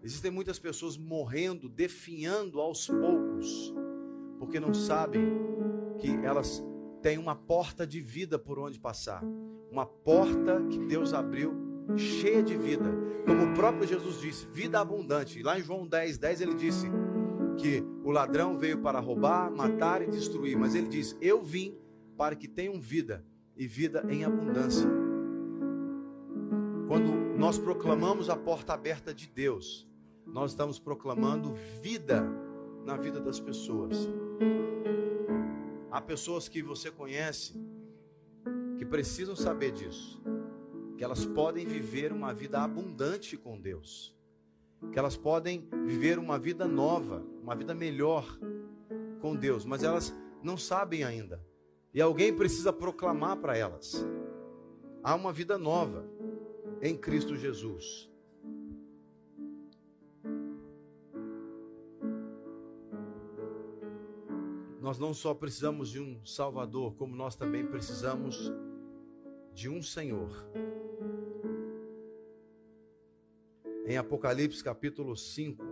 Existem 0.01 0.31
muitas 0.31 0.57
pessoas 0.57 0.97
morrendo, 0.97 1.67
definhando 1.67 2.61
aos 2.61 2.87
poucos, 2.87 3.73
porque 4.39 4.61
não 4.61 4.73
sabem 4.73 5.25
que 5.97 6.09
elas 6.25 6.63
têm 7.01 7.17
uma 7.17 7.35
porta 7.35 7.85
de 7.85 7.99
vida 7.99 8.39
por 8.39 8.57
onde 8.57 8.79
passar, 8.79 9.21
uma 9.69 9.85
porta 9.85 10.63
que 10.69 10.79
Deus 10.79 11.13
abriu 11.13 11.53
cheia 11.97 12.41
de 12.41 12.57
vida. 12.57 12.85
Como 13.25 13.51
o 13.51 13.53
próprio 13.53 13.85
Jesus 13.85 14.21
disse, 14.21 14.45
vida 14.47 14.79
abundante. 14.79 15.43
Lá 15.43 15.59
em 15.59 15.63
João 15.63 15.85
10, 15.85 16.17
10 16.17 16.41
ele 16.41 16.53
disse 16.53 16.87
que 17.57 17.83
o 18.03 18.11
ladrão 18.11 18.57
veio 18.57 18.79
para 18.79 18.99
roubar, 18.99 19.51
matar 19.51 20.01
e 20.01 20.07
destruir, 20.07 20.57
mas 20.57 20.75
ele 20.75 20.87
diz: 20.87 21.17
Eu 21.19 21.41
vim 21.41 21.77
para 22.17 22.35
que 22.35 22.47
tenham 22.47 22.79
vida 22.79 23.25
e 23.55 23.67
vida 23.67 24.05
em 24.09 24.23
abundância. 24.23 24.87
Quando 26.87 27.11
nós 27.37 27.57
proclamamos 27.57 28.29
a 28.29 28.37
porta 28.37 28.73
aberta 28.73 29.13
de 29.13 29.27
Deus, 29.27 29.87
nós 30.25 30.51
estamos 30.51 30.79
proclamando 30.79 31.53
vida 31.81 32.25
na 32.85 32.95
vida 32.95 33.19
das 33.19 33.39
pessoas. 33.39 34.07
Há 35.91 36.01
pessoas 36.01 36.47
que 36.47 36.61
você 36.61 36.91
conhece 36.91 37.53
que 38.77 38.85
precisam 38.85 39.35
saber 39.35 39.71
disso, 39.71 40.21
que 40.97 41.03
elas 41.03 41.25
podem 41.25 41.65
viver 41.65 42.13
uma 42.13 42.33
vida 42.33 42.61
abundante 42.61 43.35
com 43.35 43.59
Deus, 43.59 44.15
que 44.91 44.99
elas 44.99 45.17
podem 45.17 45.67
viver 45.85 46.19
uma 46.19 46.37
vida 46.37 46.67
nova, 46.67 47.25
uma 47.47 47.55
vida 47.55 47.73
melhor 47.73 48.37
com 49.21 49.33
Deus, 49.33 49.63
mas 49.63 49.81
elas 49.81 50.13
não 50.43 50.57
sabem 50.57 51.05
ainda. 51.05 51.41
E 51.93 52.01
alguém 52.01 52.35
precisa 52.35 52.73
proclamar 52.73 53.37
para 53.37 53.55
elas: 53.57 54.05
há 55.01 55.15
uma 55.15 55.31
vida 55.31 55.57
nova 55.57 56.05
em 56.81 56.97
Cristo 56.97 57.37
Jesus. 57.37 58.11
Nós 64.81 64.99
não 64.99 65.13
só 65.13 65.33
precisamos 65.33 65.89
de 65.89 66.01
um 66.01 66.19
Salvador, 66.25 66.95
como 66.95 67.15
nós 67.15 67.37
também 67.37 67.65
precisamos 67.65 68.51
de 69.53 69.69
um 69.69 69.81
Senhor. 69.81 70.45
Em 73.85 73.97
Apocalipse 73.97 74.61
capítulo 74.61 75.15
5, 75.15 75.63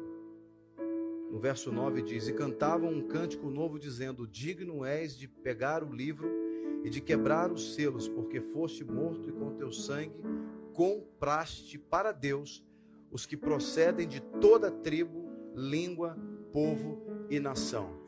no 1.36 1.42
verso 1.42 1.70
9 1.70 2.02
diz: 2.02 2.30
E 2.30 2.34
cantavam 2.34 2.90
um 2.90 3.02
cântico 3.02 3.50
novo, 3.50 3.78
dizendo: 3.78 4.26
Digno 4.26 4.86
és 4.86 5.18
de 5.18 5.28
pegar 5.28 5.84
o 5.84 5.94
livro 5.94 6.32
e 6.82 6.90
de 6.90 7.02
quebrar 7.02 7.52
os 7.52 7.76
selos, 7.76 8.08
porque 8.08 8.40
foste 8.40 8.86
morto 8.86 9.28
e 9.28 9.34
com 9.34 9.54
teu 9.54 9.70
sangue 9.70 10.16
compraste 10.74 11.78
para 11.78 12.14
Deus 12.14 12.64
os 13.12 13.26
que 13.26 13.36
procedem 13.36 14.08
de 14.08 14.22
toda 14.22 14.72
tribo, 14.72 15.30
língua, 15.54 16.18
povo 16.54 17.02
e 17.30 17.38
nação. 17.38 18.00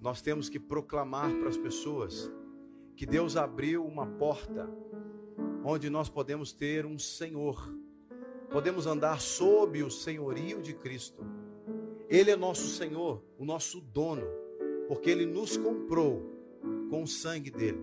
Nós 0.00 0.20
temos 0.20 0.48
que 0.48 0.58
proclamar 0.58 1.32
para 1.38 1.48
as 1.48 1.56
pessoas 1.56 2.32
que 2.96 3.06
Deus 3.06 3.36
abriu 3.36 3.86
uma 3.86 4.06
porta 4.08 4.68
onde 5.62 5.88
nós 5.88 6.08
podemos 6.08 6.52
ter 6.52 6.84
um 6.84 6.98
Senhor, 6.98 7.72
podemos 8.50 8.88
andar 8.88 9.20
sob 9.20 9.84
o 9.84 9.90
senhorio 9.90 10.60
de 10.60 10.74
Cristo. 10.74 11.45
Ele 12.08 12.30
é 12.30 12.36
nosso 12.36 12.68
Senhor, 12.68 13.22
o 13.38 13.44
nosso 13.44 13.80
dono, 13.80 14.26
porque 14.86 15.10
ele 15.10 15.26
nos 15.26 15.56
comprou 15.56 16.22
com 16.88 17.02
o 17.02 17.06
sangue 17.06 17.50
dele. 17.50 17.80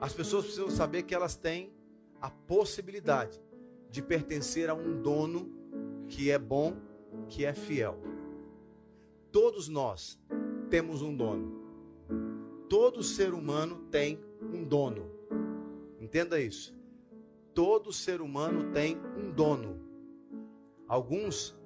As 0.00 0.12
pessoas 0.12 0.44
precisam 0.44 0.70
saber 0.70 1.04
que 1.04 1.14
elas 1.14 1.36
têm 1.36 1.72
a 2.20 2.28
possibilidade 2.30 3.40
de 3.90 4.02
pertencer 4.02 4.68
a 4.68 4.74
um 4.74 5.00
dono 5.00 5.50
que 6.08 6.30
é 6.30 6.38
bom, 6.38 6.76
que 7.28 7.44
é 7.44 7.52
fiel. 7.52 7.98
Todos 9.30 9.68
nós 9.68 10.18
temos 10.68 11.02
um 11.02 11.16
dono. 11.16 11.62
Todo 12.68 13.02
ser 13.02 13.32
humano 13.32 13.86
tem 13.90 14.20
um 14.52 14.64
dono. 14.64 15.10
Entenda 16.00 16.40
isso. 16.40 16.74
Todo 17.54 17.92
ser 17.92 18.20
humano 18.20 18.72
tem 18.72 18.98
um 19.16 19.30
dono. 19.30 19.80
Alguns 20.88 21.56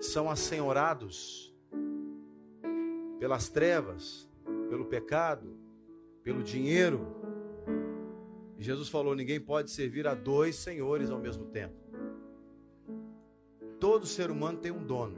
são 0.00 0.30
assenhorados 0.30 1.54
pelas 3.18 3.48
trevas, 3.48 4.28
pelo 4.68 4.84
pecado, 4.86 5.56
pelo 6.22 6.42
dinheiro. 6.42 7.06
Jesus 8.58 8.88
falou: 8.88 9.14
ninguém 9.14 9.40
pode 9.40 9.70
servir 9.70 10.06
a 10.06 10.14
dois 10.14 10.56
senhores 10.56 11.10
ao 11.10 11.18
mesmo 11.18 11.46
tempo. 11.46 11.76
Todo 13.80 14.06
ser 14.06 14.30
humano 14.30 14.58
tem 14.58 14.72
um 14.72 14.84
dono. 14.84 15.16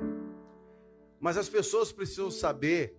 Mas 1.18 1.37
as 1.37 1.49
pessoas 1.49 1.93
precisam 1.93 2.31
saber 2.31 2.99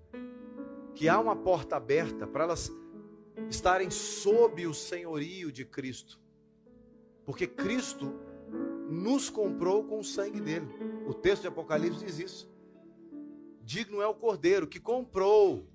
que 0.93 1.07
há 1.07 1.19
uma 1.19 1.35
porta 1.35 1.75
aberta 1.75 2.27
para 2.27 2.43
elas 2.43 2.71
estarem 3.49 3.89
sob 3.89 4.65
o 4.67 4.73
senhorio 4.73 5.51
de 5.51 5.65
Cristo. 5.65 6.19
Porque 7.25 7.47
Cristo 7.47 8.13
nos 8.89 9.29
comprou 9.29 9.83
com 9.83 9.99
o 9.99 10.03
sangue 10.03 10.39
dele. 10.39 10.67
O 11.11 11.13
texto 11.13 11.41
de 11.41 11.49
Apocalipse 11.49 12.05
diz 12.05 12.19
isso. 12.19 12.49
Digno 13.61 14.01
é 14.01 14.07
o 14.07 14.13
Cordeiro 14.13 14.65
que 14.65 14.79
comprou 14.79 15.67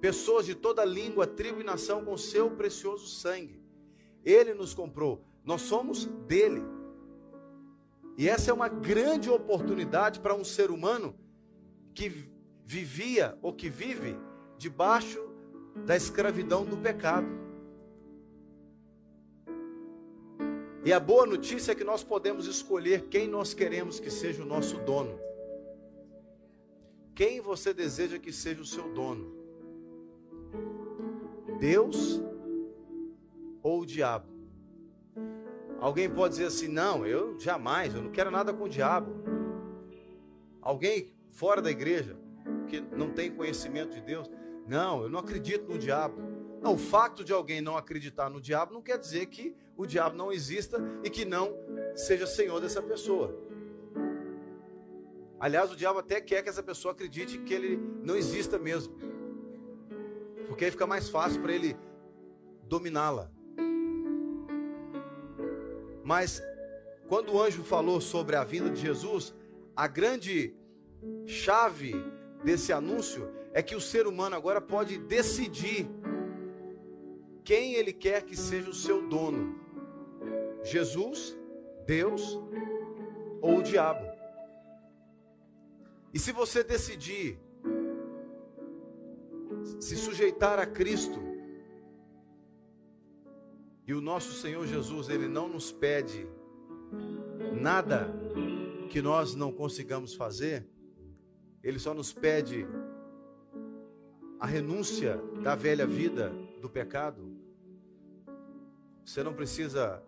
pessoas 0.00 0.44
de 0.44 0.52
toda 0.52 0.84
língua, 0.84 1.28
tribo 1.28 1.60
e 1.60 1.64
nação 1.64 2.04
com 2.04 2.16
seu 2.16 2.50
precioso 2.50 3.06
sangue. 3.06 3.62
Ele 4.24 4.52
nos 4.52 4.74
comprou. 4.74 5.24
Nós 5.44 5.62
somos 5.62 6.06
dele. 6.26 6.60
E 8.18 8.28
essa 8.28 8.50
é 8.50 8.52
uma 8.52 8.66
grande 8.66 9.30
oportunidade 9.30 10.18
para 10.18 10.34
um 10.34 10.42
ser 10.42 10.72
humano 10.72 11.14
que 11.94 12.28
vivia 12.64 13.38
ou 13.42 13.52
que 13.52 13.68
vive 13.68 14.16
debaixo 14.58 15.20
da 15.86 15.94
escravidão 15.94 16.64
do 16.64 16.76
pecado. 16.76 17.28
E 20.84 20.92
a 20.92 20.98
boa 20.98 21.24
notícia 21.24 21.72
é 21.72 21.74
que 21.74 21.84
nós 21.84 22.02
podemos 22.02 22.46
escolher 22.46 23.02
quem 23.08 23.28
nós 23.28 23.54
queremos 23.54 24.00
que 24.00 24.10
seja 24.10 24.42
o 24.42 24.46
nosso 24.46 24.78
dono. 24.78 25.16
Quem 27.14 27.40
você 27.40 27.72
deseja 27.72 28.18
que 28.18 28.32
seja 28.32 28.62
o 28.62 28.64
seu 28.64 28.92
dono? 28.92 29.32
Deus 31.60 32.20
ou 33.62 33.82
o 33.82 33.86
diabo? 33.86 34.26
Alguém 35.78 36.10
pode 36.10 36.34
dizer 36.34 36.46
assim: 36.46 36.66
não, 36.66 37.06
eu 37.06 37.38
jamais, 37.38 37.94
eu 37.94 38.02
não 38.02 38.10
quero 38.10 38.30
nada 38.30 38.52
com 38.52 38.64
o 38.64 38.68
diabo. 38.68 39.12
Alguém 40.60 41.12
fora 41.30 41.62
da 41.62 41.70
igreja, 41.70 42.16
que 42.66 42.80
não 42.80 43.10
tem 43.10 43.30
conhecimento 43.30 43.94
de 43.94 44.00
Deus. 44.00 44.28
Não, 44.66 45.02
eu 45.02 45.08
não 45.08 45.20
acredito 45.20 45.70
no 45.70 45.78
diabo. 45.78 46.31
Não, 46.62 46.74
o 46.74 46.78
fato 46.78 47.24
de 47.24 47.32
alguém 47.32 47.60
não 47.60 47.76
acreditar 47.76 48.30
no 48.30 48.40
diabo 48.40 48.72
não 48.72 48.80
quer 48.80 48.96
dizer 48.96 49.26
que 49.26 49.56
o 49.76 49.84
diabo 49.84 50.16
não 50.16 50.32
exista 50.32 50.78
e 51.02 51.10
que 51.10 51.24
não 51.24 51.52
seja 51.96 52.24
senhor 52.24 52.60
dessa 52.60 52.80
pessoa. 52.80 53.36
Aliás, 55.40 55.72
o 55.72 55.76
diabo 55.76 55.98
até 55.98 56.20
quer 56.20 56.40
que 56.40 56.48
essa 56.48 56.62
pessoa 56.62 56.92
acredite 56.92 57.38
que 57.38 57.52
ele 57.52 57.76
não 58.04 58.14
exista 58.14 58.60
mesmo. 58.60 58.94
Porque 60.46 60.66
aí 60.66 60.70
fica 60.70 60.86
mais 60.86 61.08
fácil 61.08 61.42
para 61.42 61.52
ele 61.52 61.76
dominá-la. 62.68 63.28
Mas 66.04 66.40
quando 67.08 67.32
o 67.32 67.42
anjo 67.42 67.64
falou 67.64 68.00
sobre 68.00 68.36
a 68.36 68.44
vinda 68.44 68.70
de 68.70 68.80
Jesus, 68.80 69.34
a 69.74 69.88
grande 69.88 70.54
chave 71.26 71.92
desse 72.44 72.72
anúncio 72.72 73.28
é 73.52 73.60
que 73.62 73.74
o 73.74 73.80
ser 73.80 74.06
humano 74.06 74.36
agora 74.36 74.60
pode 74.60 74.96
decidir 74.98 75.90
quem 77.44 77.74
ele 77.74 77.92
quer 77.92 78.22
que 78.22 78.36
seja 78.36 78.70
o 78.70 78.74
seu 78.74 79.08
dono: 79.08 79.58
Jesus, 80.62 81.36
Deus 81.86 82.40
ou 83.40 83.58
o 83.58 83.62
diabo. 83.62 84.06
E 86.12 86.18
se 86.18 86.32
você 86.32 86.62
decidir 86.62 87.38
se 89.80 89.96
sujeitar 89.96 90.58
a 90.58 90.66
Cristo. 90.66 91.20
E 93.86 93.92
o 93.92 94.00
nosso 94.00 94.32
Senhor 94.32 94.66
Jesus, 94.66 95.08
ele 95.08 95.26
não 95.26 95.48
nos 95.48 95.72
pede 95.72 96.28
nada 97.60 98.08
que 98.90 99.02
nós 99.02 99.34
não 99.34 99.52
consigamos 99.52 100.14
fazer, 100.14 100.66
ele 101.62 101.78
só 101.78 101.92
nos 101.94 102.12
pede 102.12 102.66
a 104.38 104.46
renúncia 104.46 105.16
da 105.42 105.54
velha 105.54 105.86
vida 105.86 106.32
do 106.60 106.68
pecado. 106.68 107.31
Você 109.04 109.22
não 109.22 109.34
precisa 109.34 110.02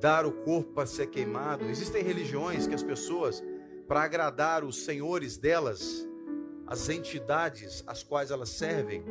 dar 0.00 0.26
o 0.26 0.32
corpo 0.32 0.72
para 0.72 0.86
ser 0.86 1.06
queimado. 1.08 1.64
Existem 1.66 2.02
religiões 2.02 2.66
que 2.66 2.74
as 2.74 2.82
pessoas, 2.82 3.42
para 3.88 4.02
agradar 4.02 4.62
os 4.64 4.84
senhores 4.84 5.36
delas, 5.36 6.06
as 6.66 6.88
entidades 6.88 7.82
às 7.86 8.02
quais 8.02 8.30
elas 8.30 8.50
servem, 8.50 9.04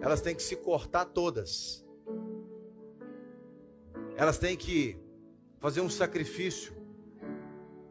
elas 0.00 0.20
têm 0.20 0.34
que 0.34 0.42
se 0.42 0.56
cortar 0.56 1.04
todas. 1.06 1.84
Elas 4.16 4.38
têm 4.38 4.56
que 4.56 4.98
fazer 5.60 5.80
um 5.80 5.90
sacrifício. 5.90 6.74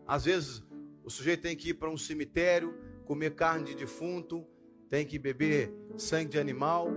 Às 0.07 0.25
vezes, 0.25 0.63
o 1.03 1.09
sujeito 1.09 1.41
tem 1.41 1.55
que 1.55 1.69
ir 1.69 1.73
para 1.75 1.89
um 1.89 1.97
cemitério, 1.97 2.73
comer 3.05 3.35
carne 3.35 3.65
de 3.65 3.75
defunto, 3.75 4.45
tem 4.89 5.05
que 5.05 5.17
beber 5.17 5.73
sangue 5.97 6.31
de 6.31 6.39
animal, 6.39 6.89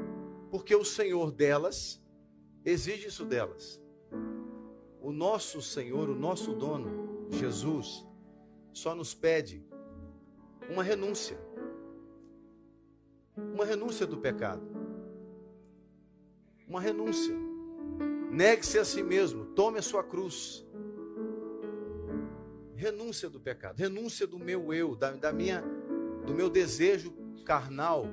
porque 0.50 0.74
o 0.74 0.84
Senhor 0.84 1.32
delas 1.32 2.02
exige 2.66 3.06
isso 3.06 3.24
delas. 3.24 3.80
O 5.00 5.12
nosso 5.12 5.62
Senhor, 5.62 6.10
o 6.10 6.14
nosso 6.14 6.52
dono, 6.52 7.28
Jesus, 7.30 8.04
só 8.72 8.94
nos 8.94 9.14
pede 9.14 9.64
uma 10.68 10.82
renúncia. 10.82 11.38
Uma 13.36 13.64
renúncia 13.64 14.06
do 14.06 14.16
pecado. 14.16 14.66
Uma 16.66 16.80
renúncia. 16.80 17.34
Negue-se 18.30 18.78
a 18.78 18.84
si 18.84 19.02
mesmo, 19.02 19.46
tome 19.46 19.78
a 19.78 19.82
sua 19.82 20.02
cruz. 20.02 20.66
Renúncia 22.74 23.30
do 23.30 23.40
pecado, 23.40 23.78
renúncia 23.78 24.26
do 24.26 24.38
meu 24.38 24.74
eu, 24.74 24.94
da, 24.94 25.12
da 25.12 25.32
minha, 25.32 25.62
do 26.26 26.34
meu 26.34 26.50
desejo 26.50 27.14
carnal. 27.44 28.06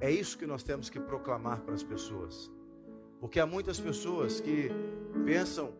É 0.00 0.10
isso 0.10 0.38
que 0.38 0.46
nós 0.46 0.62
temos 0.62 0.88
que 0.88 1.00
proclamar 1.00 1.62
para 1.62 1.74
as 1.74 1.82
pessoas. 1.82 2.50
Porque 3.20 3.40
há 3.40 3.46
muitas 3.46 3.80
pessoas 3.80 4.40
que 4.40 4.70
pensam 5.24 5.74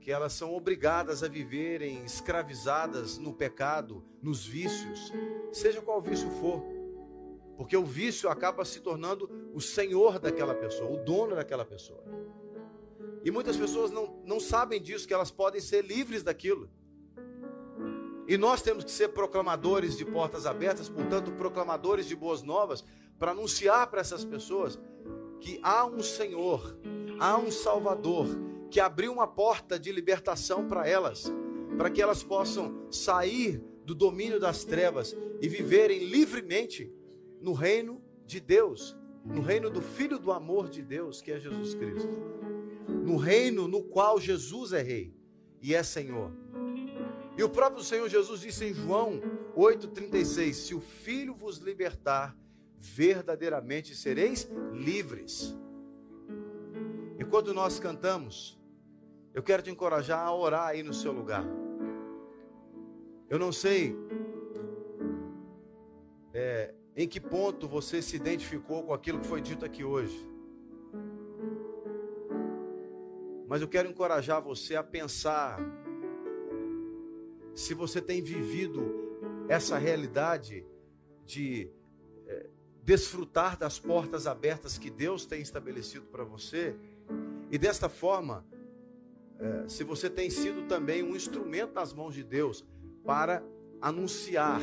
que 0.00 0.10
elas 0.10 0.32
são 0.32 0.52
obrigadas 0.54 1.22
a 1.22 1.28
viverem 1.28 2.04
escravizadas 2.04 3.16
no 3.16 3.32
pecado, 3.32 4.04
nos 4.20 4.44
vícios, 4.44 5.12
seja 5.52 5.80
qual 5.80 6.02
vício 6.02 6.28
for. 6.30 6.62
Porque 7.56 7.76
o 7.76 7.84
vício 7.84 8.28
acaba 8.28 8.64
se 8.64 8.80
tornando 8.80 9.30
o 9.54 9.60
senhor 9.60 10.18
daquela 10.18 10.54
pessoa, 10.54 10.90
o 10.90 11.04
dono 11.04 11.36
daquela 11.36 11.64
pessoa. 11.64 12.02
E 13.24 13.30
muitas 13.30 13.56
pessoas 13.56 13.90
não, 13.90 14.20
não 14.26 14.40
sabem 14.40 14.82
disso, 14.82 15.06
que 15.06 15.14
elas 15.14 15.30
podem 15.30 15.60
ser 15.60 15.82
livres 15.82 16.22
daquilo. 16.22 16.68
E 18.26 18.36
nós 18.36 18.60
temos 18.62 18.84
que 18.84 18.90
ser 18.90 19.08
proclamadores 19.08 19.96
de 19.96 20.04
portas 20.04 20.44
abertas, 20.44 20.88
portanto, 20.88 21.32
proclamadores 21.32 22.06
de 22.06 22.16
boas 22.16 22.42
novas, 22.42 22.84
para 23.18 23.32
anunciar 23.32 23.86
para 23.88 24.00
essas 24.00 24.24
pessoas 24.24 24.78
que 25.40 25.60
há 25.62 25.84
um 25.84 26.02
Senhor, 26.02 26.76
há 27.18 27.36
um 27.36 27.50
Salvador, 27.50 28.26
que 28.70 28.80
abriu 28.80 29.12
uma 29.12 29.26
porta 29.26 29.78
de 29.78 29.92
libertação 29.92 30.66
para 30.66 30.88
elas, 30.88 31.32
para 31.76 31.90
que 31.90 32.02
elas 32.02 32.22
possam 32.22 32.86
sair 32.90 33.62
do 33.84 33.94
domínio 33.94 34.40
das 34.40 34.64
trevas 34.64 35.16
e 35.40 35.48
viverem 35.48 36.04
livremente 36.04 36.92
no 37.40 37.52
reino 37.52 38.02
de 38.26 38.40
Deus, 38.40 38.96
no 39.24 39.42
reino 39.42 39.68
do 39.68 39.82
Filho 39.82 40.18
do 40.18 40.32
amor 40.32 40.68
de 40.68 40.82
Deus, 40.82 41.20
que 41.20 41.30
é 41.30 41.38
Jesus 41.38 41.74
Cristo. 41.74 42.08
No 42.88 43.16
reino 43.16 43.68
no 43.68 43.82
qual 43.82 44.18
Jesus 44.18 44.72
é 44.72 44.82
rei 44.82 45.14
e 45.60 45.74
é 45.74 45.82
Senhor. 45.82 46.32
E 47.36 47.42
o 47.42 47.48
próprio 47.48 47.82
Senhor 47.82 48.08
Jesus 48.08 48.40
disse 48.40 48.64
em 48.64 48.74
João 48.74 49.20
8,36: 49.56 50.52
Se 50.52 50.74
o 50.74 50.80
Filho 50.80 51.34
vos 51.34 51.58
libertar, 51.58 52.36
verdadeiramente 52.84 53.94
sereis 53.94 54.48
livres. 54.72 55.56
Enquanto 57.18 57.54
nós 57.54 57.78
cantamos, 57.78 58.60
eu 59.32 59.42
quero 59.42 59.62
te 59.62 59.70
encorajar 59.70 60.20
a 60.20 60.34
orar 60.34 60.68
aí 60.68 60.82
no 60.82 60.92
seu 60.92 61.10
lugar. 61.10 61.44
Eu 63.28 63.38
não 63.38 63.50
sei 63.50 63.96
é, 66.34 66.74
em 66.94 67.08
que 67.08 67.18
ponto 67.18 67.66
você 67.66 68.02
se 68.02 68.16
identificou 68.16 68.84
com 68.84 68.92
aquilo 68.92 69.20
que 69.20 69.26
foi 69.26 69.40
dito 69.40 69.64
aqui 69.64 69.82
hoje. 69.82 70.28
Mas 73.48 73.62
eu 73.62 73.68
quero 73.68 73.88
encorajar 73.88 74.42
você 74.42 74.76
a 74.76 74.82
pensar 74.82 75.58
se 77.54 77.72
você 77.72 78.00
tem 78.00 78.22
vivido 78.22 78.82
essa 79.48 79.78
realidade 79.78 80.66
de 81.24 81.70
desfrutar 82.84 83.56
das 83.56 83.78
portas 83.78 84.26
abertas 84.26 84.76
que 84.76 84.90
Deus 84.90 85.24
tem 85.24 85.40
estabelecido 85.40 86.06
para 86.06 86.24
você, 86.24 86.76
e 87.50 87.58
desta 87.58 87.88
forma, 87.88 88.44
é, 89.38 89.68
se 89.68 89.84
você 89.84 90.10
tem 90.10 90.28
sido 90.30 90.66
também 90.68 91.02
um 91.02 91.16
instrumento 91.16 91.74
nas 91.74 91.92
mãos 91.92 92.14
de 92.14 92.22
Deus 92.22 92.64
para 93.04 93.42
anunciar, 93.80 94.60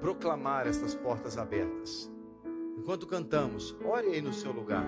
proclamar 0.00 0.66
estas 0.66 0.94
portas 0.94 1.38
abertas. 1.38 2.10
Enquanto 2.78 3.06
cantamos, 3.06 3.76
ore 3.84 4.08
aí 4.08 4.20
no 4.20 4.32
seu 4.32 4.52
lugar. 4.52 4.86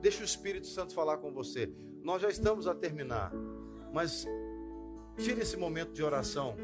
Deixa 0.00 0.22
o 0.22 0.24
Espírito 0.24 0.66
Santo 0.66 0.94
falar 0.94 1.18
com 1.18 1.32
você. 1.32 1.72
Nós 2.02 2.22
já 2.22 2.28
estamos 2.28 2.66
a 2.66 2.74
terminar, 2.74 3.32
mas 3.92 4.26
Tire 5.20 5.42
esse 5.42 5.56
momento 5.56 5.92
de 5.92 6.02
oração 6.02 6.56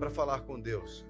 para 0.00 0.10
falar 0.10 0.40
com 0.40 0.58
Deus. 0.58 1.06